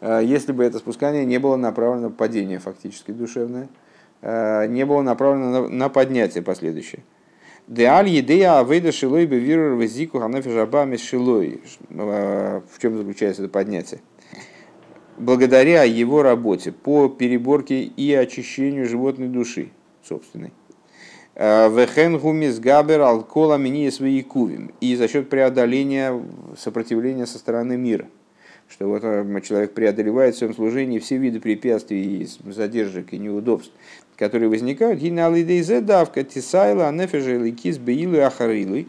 [0.00, 3.68] э, если бы это спускание не было направлено на падение фактически душевное,
[4.22, 7.02] э, не было направлено на, на поднятие последующее.
[7.66, 10.50] Деаль едея авейда шилой бевиру везику ханафи
[10.98, 11.62] шилой.
[11.88, 14.00] В чем заключается это поднятие?
[15.16, 19.70] благодаря его работе по переборке и очищению животной души
[20.02, 20.52] собственной.
[21.36, 23.58] Вехенгумис габер алкола
[23.90, 24.72] свои кувим.
[24.80, 26.22] И за счет преодоления
[26.56, 28.06] сопротивления со стороны мира.
[28.68, 33.72] Что вот э, человек преодолевает в своем служении все виды препятствий, задержек и неудобств,
[34.16, 35.00] которые возникают.
[35.84, 38.86] давка тисайла анефежа кис беилу ахарилы.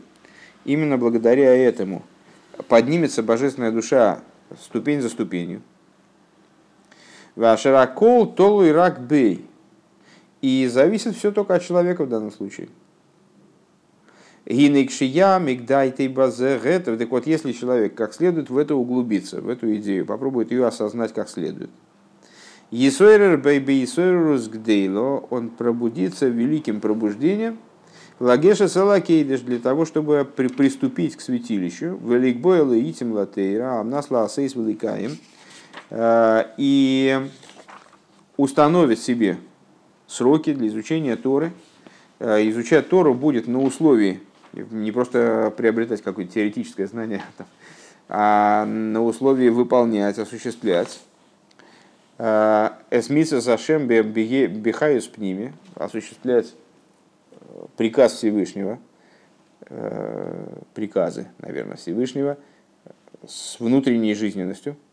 [0.63, 2.03] Именно благодаря этому
[2.67, 4.21] поднимется божественная душа
[4.61, 5.61] ступень за ступенью.
[7.35, 9.45] Вашеракол толу и рак бей.
[10.41, 12.69] И зависит все только от человека в данном случае.
[14.45, 16.59] Гинекшия, мигдайтей базе.
[16.79, 21.13] Так вот, если человек как следует в это углубиться, в эту идею, попробует ее осознать
[21.13, 21.71] как следует.
[22.71, 27.59] Есойрер бейби есойрус гдейло, он пробудится великим пробуждением,
[28.19, 34.55] Лагеша салакейдеш для того, чтобы при, приступить к святилищу, великбойл и итим латейра, амнасла асейс
[34.55, 35.17] великаем,
[35.89, 37.29] Э, и
[38.37, 39.37] установит себе
[40.07, 41.51] сроки для изучения Торы.
[42.19, 44.21] Э, изучать Тору будет на условии
[44.53, 47.21] не просто приобретать какое-то теоретическое знание,
[48.09, 51.01] а на условии выполнять, осуществлять.
[52.17, 56.53] Э, Эсмиса Сашем Бихаюс Пними, осуществлять
[57.77, 58.79] приказ Всевышнего,
[60.73, 62.37] приказы, наверное, Всевышнего
[63.25, 64.77] с внутренней жизненностью–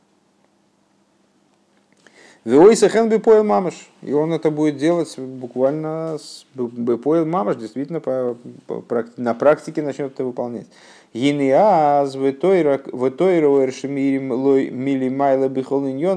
[2.45, 3.75] Виойса хэн бепоил мамаш.
[4.03, 8.37] И он это будет делать буквально с бепоил мамаш, действительно по,
[8.67, 10.67] по, на практике начнет это выполнять.
[11.15, 12.81] Гинеаз витойра.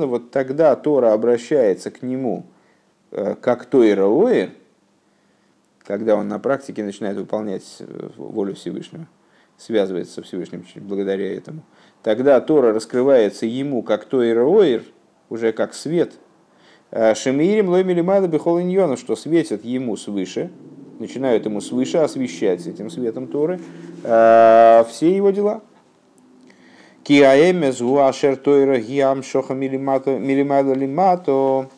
[0.07, 2.45] Вот тогда Тора обращается к нему
[3.11, 4.07] э, как Тойра
[5.83, 9.05] когда он на практике начинает выполнять э, волю Всевышнего,
[9.57, 11.61] связывается со Всевышним благодаря этому.
[12.01, 14.43] Тогда Тора раскрывается ему как Тойра
[15.29, 16.13] уже как свет.
[16.91, 18.59] Э, Шемирим лоймили майла бихол
[18.97, 20.51] что светят ему свыше,
[20.99, 23.59] начинают ему свыше освещать этим светом Торы
[24.03, 25.61] э, все его дела.
[27.03, 31.69] Киаэмес гуашер тойра гиам шоха милимайла лимато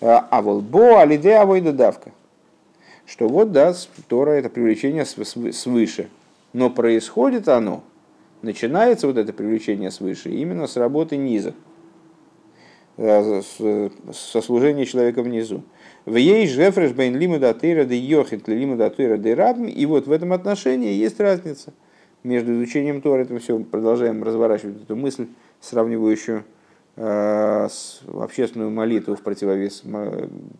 [0.00, 2.10] э, а волбо алиде авойда давка.
[3.06, 3.74] Что вот, да,
[4.08, 6.08] Тора это привлечение свыше.
[6.52, 7.82] Но происходит оно,
[8.42, 11.54] начинается вот это привлечение свыше именно с работы низа.
[12.96, 13.42] Э,
[14.12, 15.64] со служения человека внизу.
[16.04, 19.66] В ей жефреш бейн лимуда тейра де йохит лимуда тейра де рабм.
[19.66, 21.72] И вот в этом отношении есть разница
[22.22, 25.26] между изучением Тора, это все продолжаем разворачивать эту мысль,
[25.60, 26.44] сравнивающую
[26.96, 29.82] э, с общественную молитву в противовес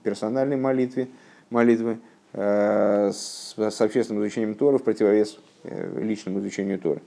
[0.02, 1.08] персональной молитве,
[1.50, 1.98] молитвы,
[2.32, 5.38] э, с общественным изучением Тора в противовес
[5.96, 7.00] личному изучению Тора.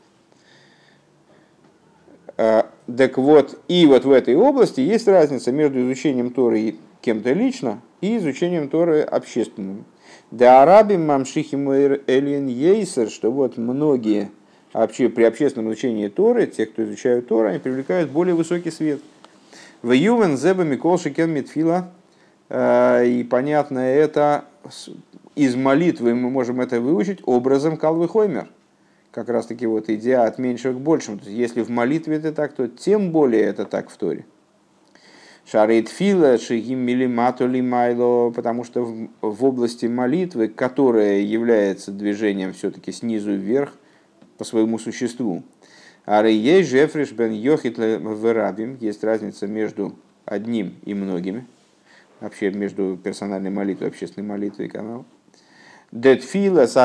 [2.95, 8.17] Так вот, и вот в этой области есть разница между изучением Торы кем-то лично и
[8.17, 9.83] изучением Торы общественным.
[10.31, 14.31] Да арабим мамшихим элин ейсер, что вот многие
[14.71, 19.01] вообще при общественном изучении Торы, те, кто изучают Торы, они привлекают более высокий свет.
[19.81, 21.91] В ювен зеба микол шикен митфила,
[22.47, 24.45] э, и понятно это
[25.35, 28.47] из молитвы мы можем это выучить образом калвы хоймер
[29.17, 31.17] как раз таки вот идея от меньшего к большему.
[31.17, 34.25] То есть, если в молитве это так, то тем более это так в Торе.
[35.43, 37.45] Шарит фила шигим милимату
[38.31, 43.73] потому что в, в области молитвы, которая является движением все-таки снизу вверх
[44.37, 45.41] по своему существу,
[46.05, 49.95] Арей Жефриш бен Йохит Верабим, есть разница между
[50.25, 51.47] одним и многими,
[52.19, 55.05] вообще между персональной молитвой и общественной молитвой канал.
[55.91, 56.77] Детфила с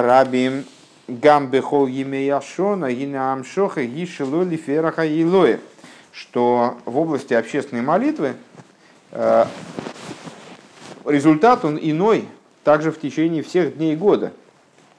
[1.09, 5.61] арабием Гамбехол Емеяшона и на Амшоха Гишело Лифераха Илоя,
[6.13, 8.35] что в области общественной молитвы
[9.11, 9.45] э,
[11.05, 12.27] результат он иной,
[12.65, 14.33] также в течение всех дней года,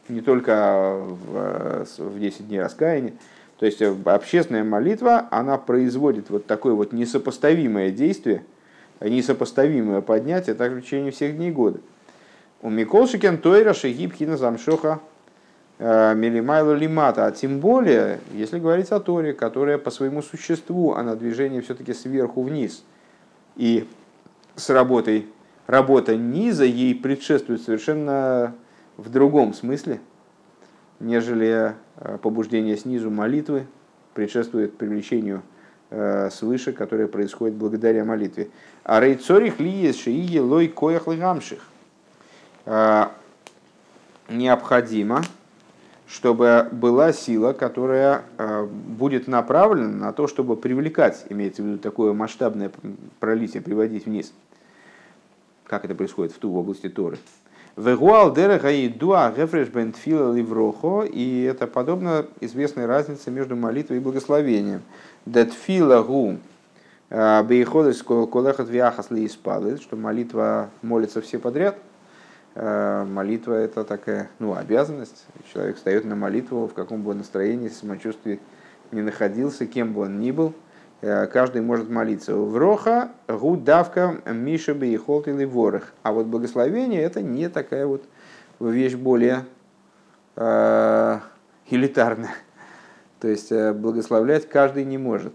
[0.09, 3.13] не только в, в 10 дней раскаяния.
[3.59, 8.43] То есть э, общественная молитва, она производит вот такое вот несопоставимое действие,
[8.99, 11.79] несопоставимое поднятие также в течение всех дней года.
[12.61, 14.99] У Миколшикен Тойра Шегибхина Замшоха
[15.79, 21.15] Э, Милимайлу лимата, а тем более, если говорить о Торе, которая по своему существу, она
[21.15, 22.83] движение все-таки сверху вниз.
[23.55, 23.87] И
[24.55, 25.27] с работой,
[25.65, 28.53] работа низа ей предшествует совершенно
[28.97, 29.99] в другом смысле,
[30.99, 33.65] нежели э, побуждение снизу молитвы
[34.13, 35.41] предшествует привлечению
[35.89, 38.49] э, свыше, которое происходит благодаря молитве.
[38.83, 41.07] А рейцорих ли есть шиие лой коях.
[44.29, 45.21] Необходимо,
[46.07, 52.13] чтобы была сила, которая э, будет направлена на то, чтобы привлекать, имеется в виду такое
[52.13, 52.71] масштабное
[53.19, 54.33] пролитие, приводить вниз.
[55.65, 57.17] Как это происходит в ту в области Торы.
[57.75, 63.99] Вегуал дерега и дуа гефреш бентфила ливрохо, и это подобно известной разнице между молитвой и
[63.99, 64.81] благословением.
[65.25, 66.37] Детфила гу
[67.09, 71.77] э, бейходес колехат виахас ли что молитва молится все подряд–
[72.55, 75.25] молитва это такая ну, обязанность.
[75.51, 78.39] Человек встает на молитву, в каком бы настроении, самочувствии
[78.91, 80.53] не находился, кем бы он ни был.
[81.03, 82.33] Э, каждый может молиться.
[82.33, 85.91] Вроха, гудавка, миша бы и холт или ворох.
[86.01, 88.05] А вот благословение это не такая вот
[88.61, 89.43] вещь более
[90.37, 91.19] э,
[91.69, 92.35] элитарная.
[93.19, 95.33] То есть э, благословлять каждый не может.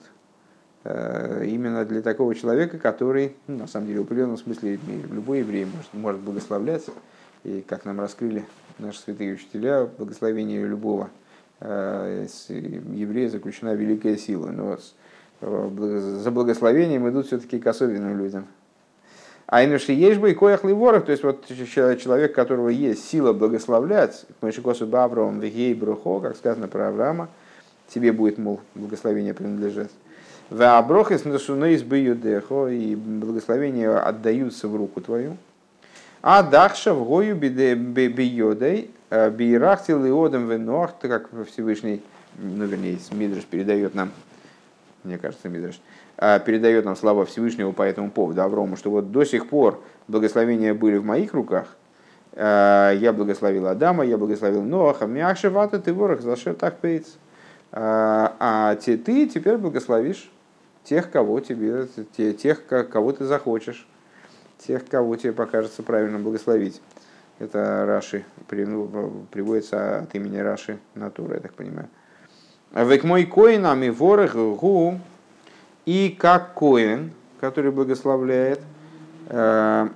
[1.44, 4.78] Именно для такого человека, который, ну, на самом деле, в определенном смысле
[5.10, 6.84] любой еврей может, может благословлять.
[7.44, 8.44] И как нам раскрыли
[8.78, 11.10] наши святые учителя, благословение любого
[11.60, 14.48] э, еврея заключена великая сила.
[14.48, 14.78] Но
[15.40, 18.46] э, за благословением идут все-таки к особенным людям.
[19.46, 24.26] А иначе есть бы и коях ворох, то есть вот человек, которого есть сила благословлять,
[24.42, 27.30] Мышикосу Бавром, Вегей Брухо, как сказано про Авраама,
[27.88, 29.90] тебе будет, мол, благословение принадлежать.
[30.50, 35.36] В Аброхис Насунейс Бьюдехо, и благословения отдаются в руку твою.
[36.22, 42.02] А дахша в гою бейодой, э, бейрахти лиодом венох, как Всевышний,
[42.38, 44.10] ну вернее, Мидриш передает нам
[45.04, 45.80] мне кажется, Мидраш,
[46.16, 50.74] а, передает нам слова Всевышнего по этому поводу Аврому, что вот до сих пор благословения
[50.74, 51.76] были в моих руках,
[52.32, 57.06] а, я благословил Адама, я благословил Ноаха, Мяшевата, ты ворох, зашел так пейц.
[57.70, 58.96] А ты
[59.26, 60.30] теперь благословишь
[60.88, 61.86] тех, кого тебе,
[62.16, 63.86] тех, кого ты захочешь,
[64.58, 66.80] тех, кого тебе покажется правильно благословить.
[67.38, 71.88] Это Раши, приводится от имени Раши Натура, я так понимаю.
[72.72, 74.98] Век мой коин, а ми ворох гу,
[75.86, 78.60] и как коин, который благословляет,
[79.26, 79.88] э,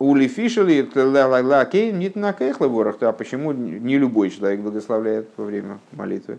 [0.00, 2.96] Ули фишели лакейн нит на кейхла ворох.
[3.02, 6.38] А почему не любой человек благословляет во время молитвы?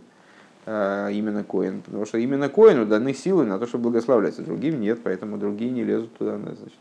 [0.65, 1.81] Э, именно Коин.
[1.81, 5.69] Потому что именно Коину даны силы на то, чтобы благословлять, а другим нет, поэтому другие
[5.71, 6.73] не лезут туда, значит,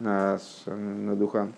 [0.00, 1.52] на, на духан.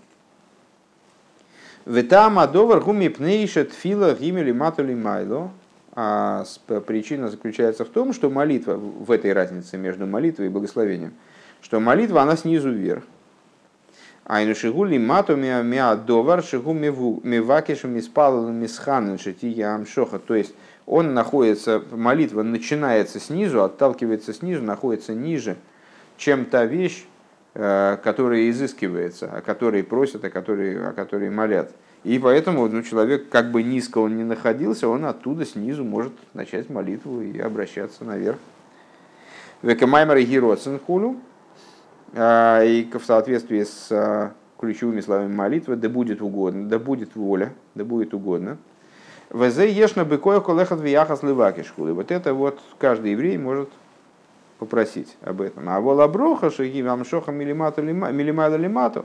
[1.87, 5.51] Ветам адовар гуми пнейша тфила гимели матули майло.
[5.93, 6.45] А
[6.87, 11.14] причина заключается в том, что молитва, в этой разнице между молитвой и благословением,
[11.62, 13.03] что молитва, она снизу вверх.
[14.24, 20.20] Айну шигули мату миа довар шигу мивакишу миспал мисханен шития амшоха.
[20.20, 20.55] То есть
[20.91, 25.57] он находится, молитва начинается снизу, отталкивается снизу, находится ниже,
[26.16, 27.07] чем та вещь,
[27.53, 31.72] Э, которые изыскивается, о которой просят, о которой, о которой молят.
[32.05, 36.70] И поэтому ну, человек, как бы низко он ни находился, он оттуда снизу может начать
[36.70, 38.38] молитву и обращаться наверх.
[39.62, 41.16] Векамаймер и Гироцин хулю.
[42.14, 47.53] А, и в соответствии с а, ключевыми словами молитвы, да будет угодно, да будет воля,
[47.74, 48.59] да будет угодно.
[49.31, 51.93] Везе ешна быкоя колехат вияхас левакишхулы.
[51.93, 53.70] Вот это вот каждый еврей может
[54.59, 55.68] попросить об этом.
[55.68, 59.05] А вола броха шаги амшоха милимату милимайла лимату,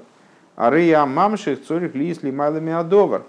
[0.55, 3.23] а рыя мамших цорих лис лимайла миадовар.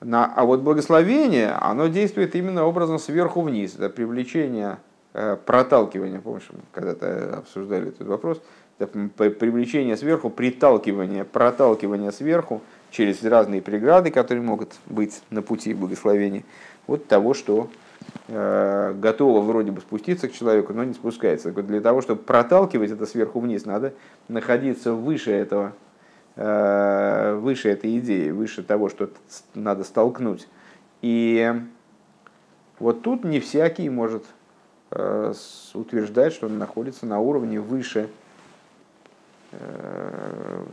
[0.00, 3.74] На, а вот благословение, оно действует именно образом сверху вниз.
[3.74, 4.78] Это привлечение,
[5.12, 8.40] э, проталкивание, помнишь, когда-то обсуждали этот вопрос,
[8.78, 16.44] это привлечение сверху, приталкивание, проталкивание сверху через разные преграды, которые могут быть на пути благословения,
[16.86, 17.68] вот того, что
[18.28, 21.50] Э, готова вроде бы спуститься к человеку, но не спускается.
[21.50, 23.92] Для того, чтобы проталкивать это сверху вниз, надо
[24.28, 25.72] находиться выше этого,
[26.36, 29.10] э, выше этой идеи, выше того, что
[29.54, 30.48] надо столкнуть.
[31.02, 31.52] И
[32.78, 34.24] вот тут не всякий может
[34.90, 35.32] э,
[35.74, 38.08] утверждать, что он находится на уровне выше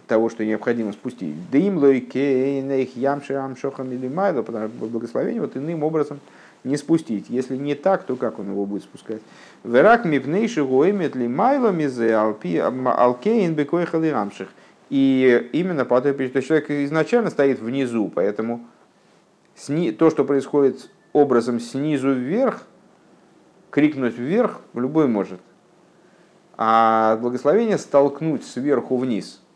[0.07, 1.36] того, что необходимо спустить.
[1.49, 2.59] Дым лойке
[2.95, 6.19] ямши амшохам или майло, потому что благословение вот иным образом–
[6.63, 7.25] не спустить.
[7.30, 9.21] Если не так, то как он его будет спускать?
[9.63, 14.49] Верак мипнейши гоемет ли майло мизе алкейн бекой халирамших.
[14.89, 18.65] И именно по той причине, человек изначально стоит внизу, поэтому
[19.97, 22.63] то, что происходит образом снизу вверх,
[23.69, 25.41] крикнуть вверх любой может.
[26.58, 29.41] А благословение столкнуть сверху вниз–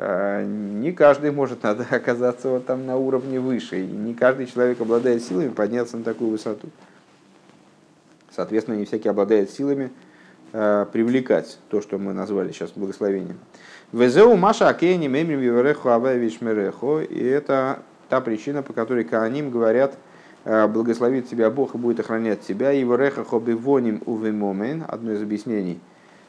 [0.00, 3.80] Э, не каждый может надо оказаться вот там на уровне выше.
[3.80, 6.68] И не каждый человек обладает силами подняться на такую высоту.
[8.30, 9.90] Соответственно, не всякий обладает силами
[10.52, 13.38] э, привлекать то, что мы назвали сейчас благословением.
[13.92, 17.00] Везеу Маша Акейни Мемрим Ювереху Авевич Мерехо.
[17.00, 19.98] И это та причина, по которой Кааним говорят,
[20.44, 22.72] э, благословит тебя Бог и будет охранять тебя.
[22.72, 25.80] И Ювереха Хобивоним Увемомен, одно из объяснений,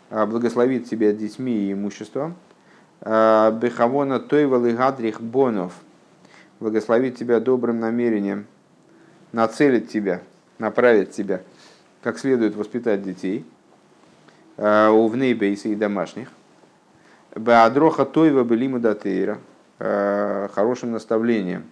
[0.10, 2.36] благословит тебя детьми и имуществом.
[3.02, 5.74] Э, Бехавона Тойвал и Гадрих Бонов
[6.60, 8.46] благословит тебя добрым намерением,
[9.32, 10.22] нацелит тебя,
[10.58, 11.42] направит тебя,
[12.02, 13.46] как следует воспитать детей,
[14.58, 16.30] э, у внейбейса и домашних.
[17.36, 19.38] Беадроха Тойва Белима Датейра,
[19.78, 21.64] хорошим наставлением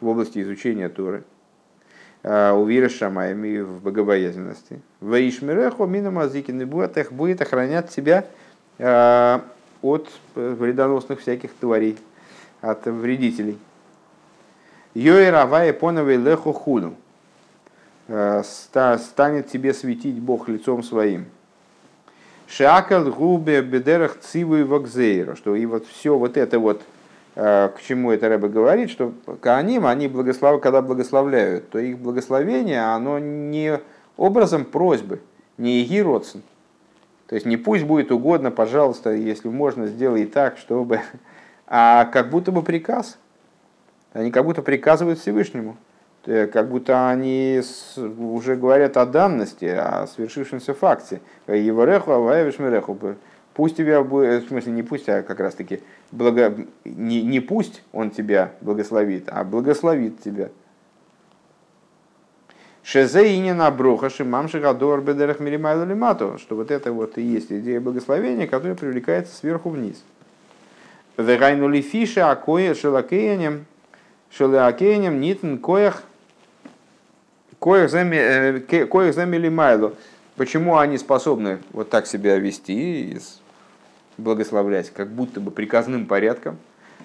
[0.00, 1.22] в области изучения Торы,
[2.26, 4.80] у Вира Шамаями в богобоязненности.
[5.00, 6.60] Ваишмирехо Минамазикин
[7.12, 8.24] будет охранять тебя
[8.78, 11.96] от вредоносных всяких тварей,
[12.60, 13.58] от вредителей.
[14.94, 16.94] Йоэравая поновой лехо худу.
[18.08, 21.26] Э, станет тебе светить Бог лицом своим.
[22.46, 25.34] Шакал губе бедерах циву и.
[25.34, 26.82] Что и вот все вот это вот, э,
[27.36, 30.60] к чему это Рэбе говорит, что Кааним, они благослов...
[30.60, 33.78] когда благословляют, то их благословение, оно не
[34.16, 35.20] образом просьбы,
[35.58, 36.42] не егиродсен,
[37.28, 41.00] то есть не пусть будет угодно, пожалуйста, если можно, сделай так, чтобы...
[41.68, 43.18] А как будто бы приказ.
[44.12, 45.76] Они как будто приказывают Всевышнему.
[46.24, 47.60] Как будто они
[47.96, 51.20] уже говорят о данности, о свершившемся факте.
[51.48, 52.96] Евареху, аваевишмереху.
[53.52, 55.80] Пусть тебя будет, в смысле не пусть, а как раз таки
[56.12, 60.50] благо, не, не пусть он тебя благословит, а благословит тебя.
[62.82, 67.80] Шезе на броха шимамши гадор бедерах миримайлу лимату, что вот это вот и есть идея
[67.80, 70.04] благословения, которая привлекается сверху вниз.
[71.16, 73.66] Вегайну ли фиша акоя шелакеянем,
[74.30, 76.04] шелакеянем нитн коях
[77.58, 79.94] коях замели майлу.
[80.36, 83.18] Почему они способны вот так себя вести
[84.18, 86.58] благословлять, как будто бы приказным порядком?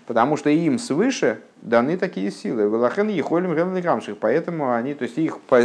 [0.07, 2.63] Потому что им свыше даны такие силы.
[2.63, 4.17] Велахен ехолим гамших.
[4.17, 5.61] Поэтому они, то есть их по,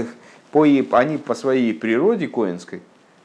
[0.53, 2.82] по, они по своей природе коинской,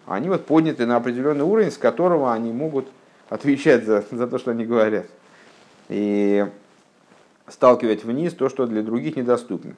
[0.08, 2.88] они вот подняты на определенный уровень, с которого они могут
[3.30, 5.06] отвечать за, за то, что они говорят.
[5.90, 6.46] И
[7.48, 9.76] сталкивать вниз то, что для других недоступно.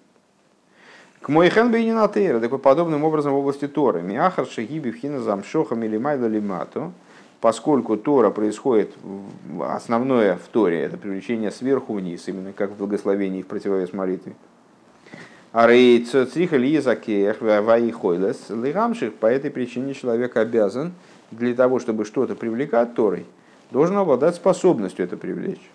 [1.22, 4.02] К мой хенбейнина тейра, такой подобным образом в области Торы.
[4.02, 6.94] Миахар шагиби вхина замшоха милимайда лимату
[7.44, 8.94] поскольку Тора происходит,
[9.60, 14.34] основное в Торе, это привлечение сверху вниз, именно как в благословении в противовес молитве.
[15.52, 15.58] По
[19.28, 20.94] этой причине человек обязан
[21.32, 23.26] для того, чтобы что-то привлекать Торой,
[23.72, 25.70] должен обладать способностью это привлечь.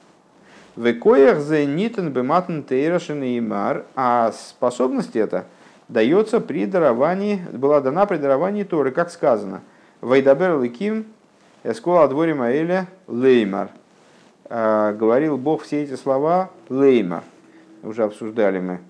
[0.74, 3.42] Векоях зе нитен бематн тейрашин и
[3.94, 5.44] а способность эта
[5.88, 9.60] дается при даровании, была дана при даровании Торы, как сказано.
[10.00, 11.04] Вайдабер ликим
[11.70, 13.68] Эскола дворе Маэля Леймар.
[14.46, 17.22] А, говорил Бог все эти слова Леймар.
[17.82, 18.80] Уже обсуждали мы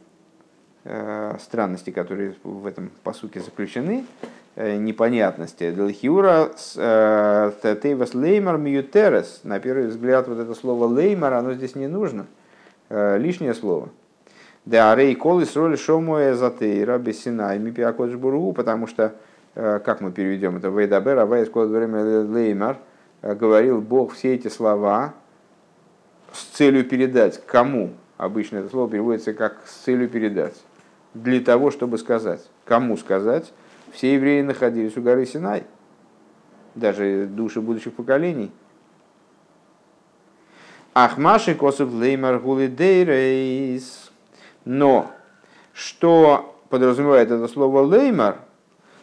[0.84, 4.06] э, странности, которые в этом посуке заключены,
[4.54, 5.72] э, непонятности.
[5.72, 9.40] Делхиура э, Тейвас Леймар Мьютерес.
[9.42, 12.26] На первый взгляд вот это слово Леймар, оно здесь не нужно.
[12.90, 13.88] Лишнее слово.
[14.64, 19.16] Да, рей колы роли шому эзотейра бессинай мипиакодж буру, потому что
[19.58, 22.78] как мы переведем это, Вейдабер, Авай, время Леймар,
[23.22, 25.14] э, говорил Бог все эти слова
[26.32, 27.94] с целью передать кому.
[28.18, 30.54] Обычно это слово переводится как с целью передать.
[31.12, 32.48] Для того, чтобы сказать.
[32.66, 33.52] Кому сказать?
[33.90, 35.64] Все евреи находились у горы Синай.
[36.76, 38.52] Даже души будущих поколений.
[40.94, 44.12] Ахмаши косов леймар гулидейрейс.
[44.64, 45.10] Но
[45.72, 48.36] что подразумевает это слово леймар–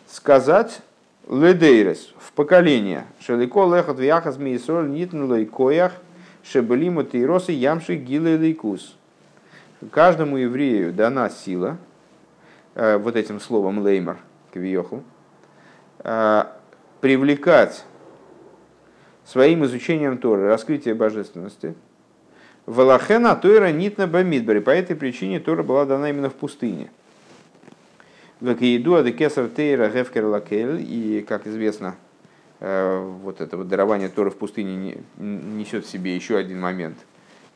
[0.07, 0.81] сказать
[1.29, 3.05] ледейрес в поколение.
[3.19, 5.93] Шелико лехот вяхас миисроль нитн лейкоях
[6.43, 8.95] шебелиму тейросы ямши гилы лейкус.
[9.91, 11.77] Каждому еврею дана сила,
[12.75, 14.17] э, вот этим словом леймар,
[14.53, 15.03] квиоху,
[15.99, 16.43] э,
[17.01, 17.83] привлекать
[19.25, 21.75] своим изучением Торы, раскрытие божественности.
[22.65, 24.59] Валахена Тойра нитна бамидбари.
[24.59, 26.89] По этой причине Тора была дана именно в пустыне.
[28.45, 30.85] Векиеду адекесар тейра гефкер лакель.
[30.87, 31.95] И, как известно,
[32.59, 36.97] э, вот это вот дарование Тора в пустыне несет в себе еще один момент,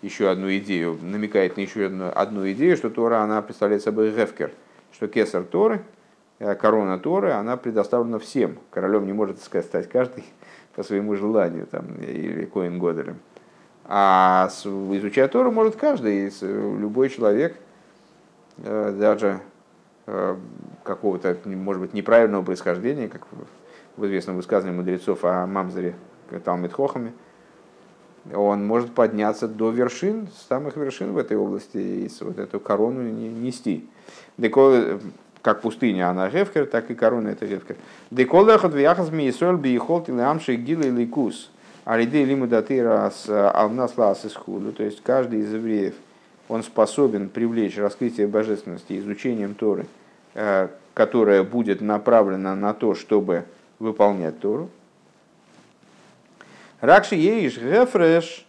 [0.01, 4.51] еще одну идею, намекает на еще одну, одну идею, что Тора, она представляет собой гефкер,
[4.91, 5.83] что кесар Торы,
[6.39, 8.57] э, корона Торы, она предоставлена всем.
[8.71, 10.23] Королем не может сказать, стать каждый
[10.75, 13.19] по своему желанию, там, или коин Годелем.
[13.85, 17.55] А изучать Тору может каждый, любой человек,
[18.57, 19.41] э, даже
[20.83, 23.27] какого-то, может быть, неправильного происхождения, как
[23.95, 25.95] в известном высказывании мудрецов о Мамзаре
[26.43, 27.13] Талмит Хохаме,
[28.33, 33.87] он может подняться до вершин, самых вершин в этой области, и вот эту корону нести.
[34.37, 34.99] Декол,
[35.41, 37.77] как пустыня, она гевкер, так и корона это гевкер.
[38.11, 41.49] Декол эхот вяхас миесоль биехол тилеамши гилы ликус.
[41.85, 43.93] Алиды лиму датыра с алнас
[44.25, 44.73] из худу.
[44.73, 45.95] То есть каждый из евреев,
[46.49, 49.98] он способен привлечь раскрытие божественности изучением Торы– Э,
[50.93, 53.45] которая будет направлена на то, чтобы
[53.79, 54.69] выполнять Тору.
[56.81, 58.45] Ракши еиш гефреш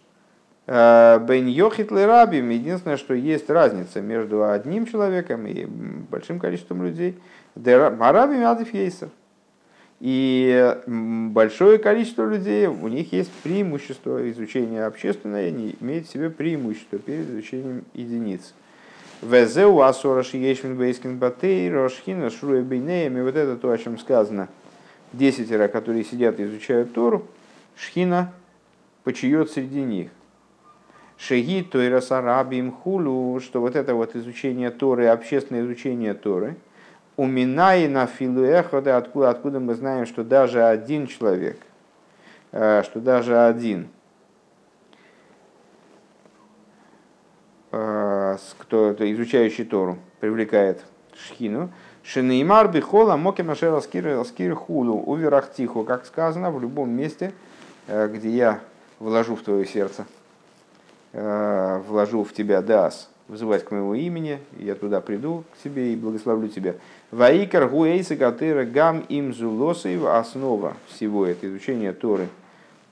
[0.67, 2.49] э, бен йохит рабим.
[2.49, 7.19] Единственное, что есть разница между одним человеком и большим количеством людей.
[7.55, 8.41] Марабим
[8.73, 9.09] ейсер.
[9.99, 16.97] И большое количество людей, у них есть преимущество изучения общественное, они имеют в себе преимущество
[16.97, 18.55] перед изучением единиц.
[19.21, 22.61] Везеу асораш ешмин бейскин батей, рошхина шруя.
[22.61, 24.47] И вот это то, о чем сказано.
[25.13, 27.27] Десятеро, которые сидят и изучают Тору,
[27.75, 28.33] шхина
[29.03, 30.09] почиет среди них.
[31.17, 36.55] Шеги тойра сарабим хулу, что вот это вот изучение Торы, общественное изучение Торы,
[37.15, 41.59] уминай на филуэхода, откуда, откуда мы знаем, что даже один человек,
[42.53, 43.87] э, что даже один–
[47.71, 48.37] Э,
[48.71, 50.81] кто изучающий Тору, привлекает
[51.13, 51.69] шхину.
[52.03, 57.33] Шинеймар бихола моки машер аскир хулу уверахтиху, как сказано, в любом месте,
[57.87, 58.59] э, где я
[58.99, 60.05] вложу в твое сердце,
[61.11, 65.97] э, вложу в тебя дас, вызывать к моему имени, я туда приду к себе и
[65.97, 66.75] благословлю тебя.
[67.11, 72.29] Ваикар гуэйса катыра гам им зулосой основа всего это изучение Торы,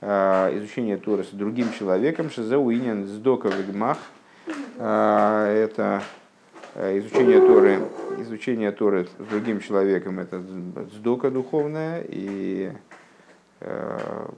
[0.02, 3.96] а, изучение Торы с другим человеком, шизауинен сдока вегмах,
[4.46, 6.02] это
[6.74, 7.80] а, изучение Торы,
[8.18, 10.42] изучение Торы с другим человеком, это
[10.94, 12.72] сдока духовная и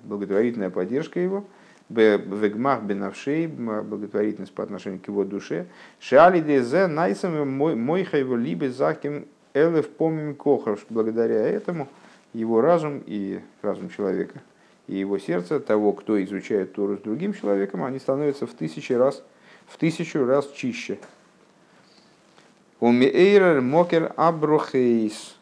[0.03, 1.45] благотворительная поддержка его–
[1.97, 5.67] вегмах бенавшей, благотворительность по отношению к его душе.
[6.01, 10.85] Шали дезе найсами мой хайво либо заким элев помим кохов.
[10.89, 11.89] Благодаря этому
[12.33, 14.41] его разум и разум человека
[14.89, 19.23] и его сердце того, кто изучает Тору с другим человеком, они становятся в тысячу раз,
[19.69, 20.99] в тысячу раз чище.
[22.81, 25.37] Умеэйрер мокер аброхейс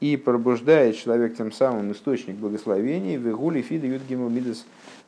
[0.00, 4.64] и пробуждает человек тем самым источник благословений, вегули фида юдгиму мидас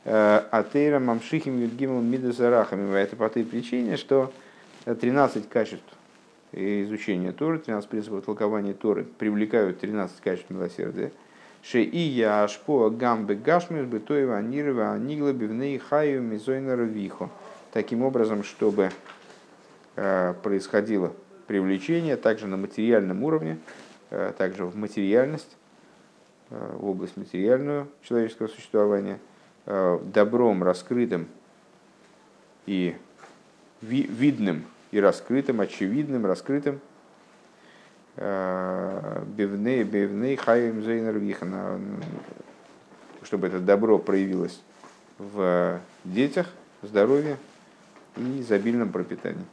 [0.07, 2.95] Э, Атейра Мамшихим Юдгимом Мидасарахами.
[2.95, 4.31] Это по той причине, что
[4.85, 5.83] 13 качеств
[6.51, 11.11] изучения Торы, 13 принципов толкования Торы привлекают 13 качеств милосердия.
[11.63, 17.31] Ше и я ашпо гамбе гашмис бытоева анирова анигла бивней хаю мизойна вихо.
[17.75, 18.89] Таким образом, чтобы
[19.95, 21.13] э, происходило
[21.45, 23.59] привлечение также на материальном уровне,
[24.09, 25.55] э, также в материальность,
[26.49, 29.19] в область материальную человеческого существования–
[29.67, 31.27] Э, добром раскрытым
[32.67, 32.95] и
[33.81, 36.79] ви видным и раскрытым, очевидным, раскрытым,
[38.17, 41.19] э, бивней, бивней, хаим зейнер
[43.23, 44.61] чтобы это добро проявилось
[45.17, 46.45] в детях,
[46.83, 47.37] здоровье
[48.17, 49.45] и изобильном пропитании.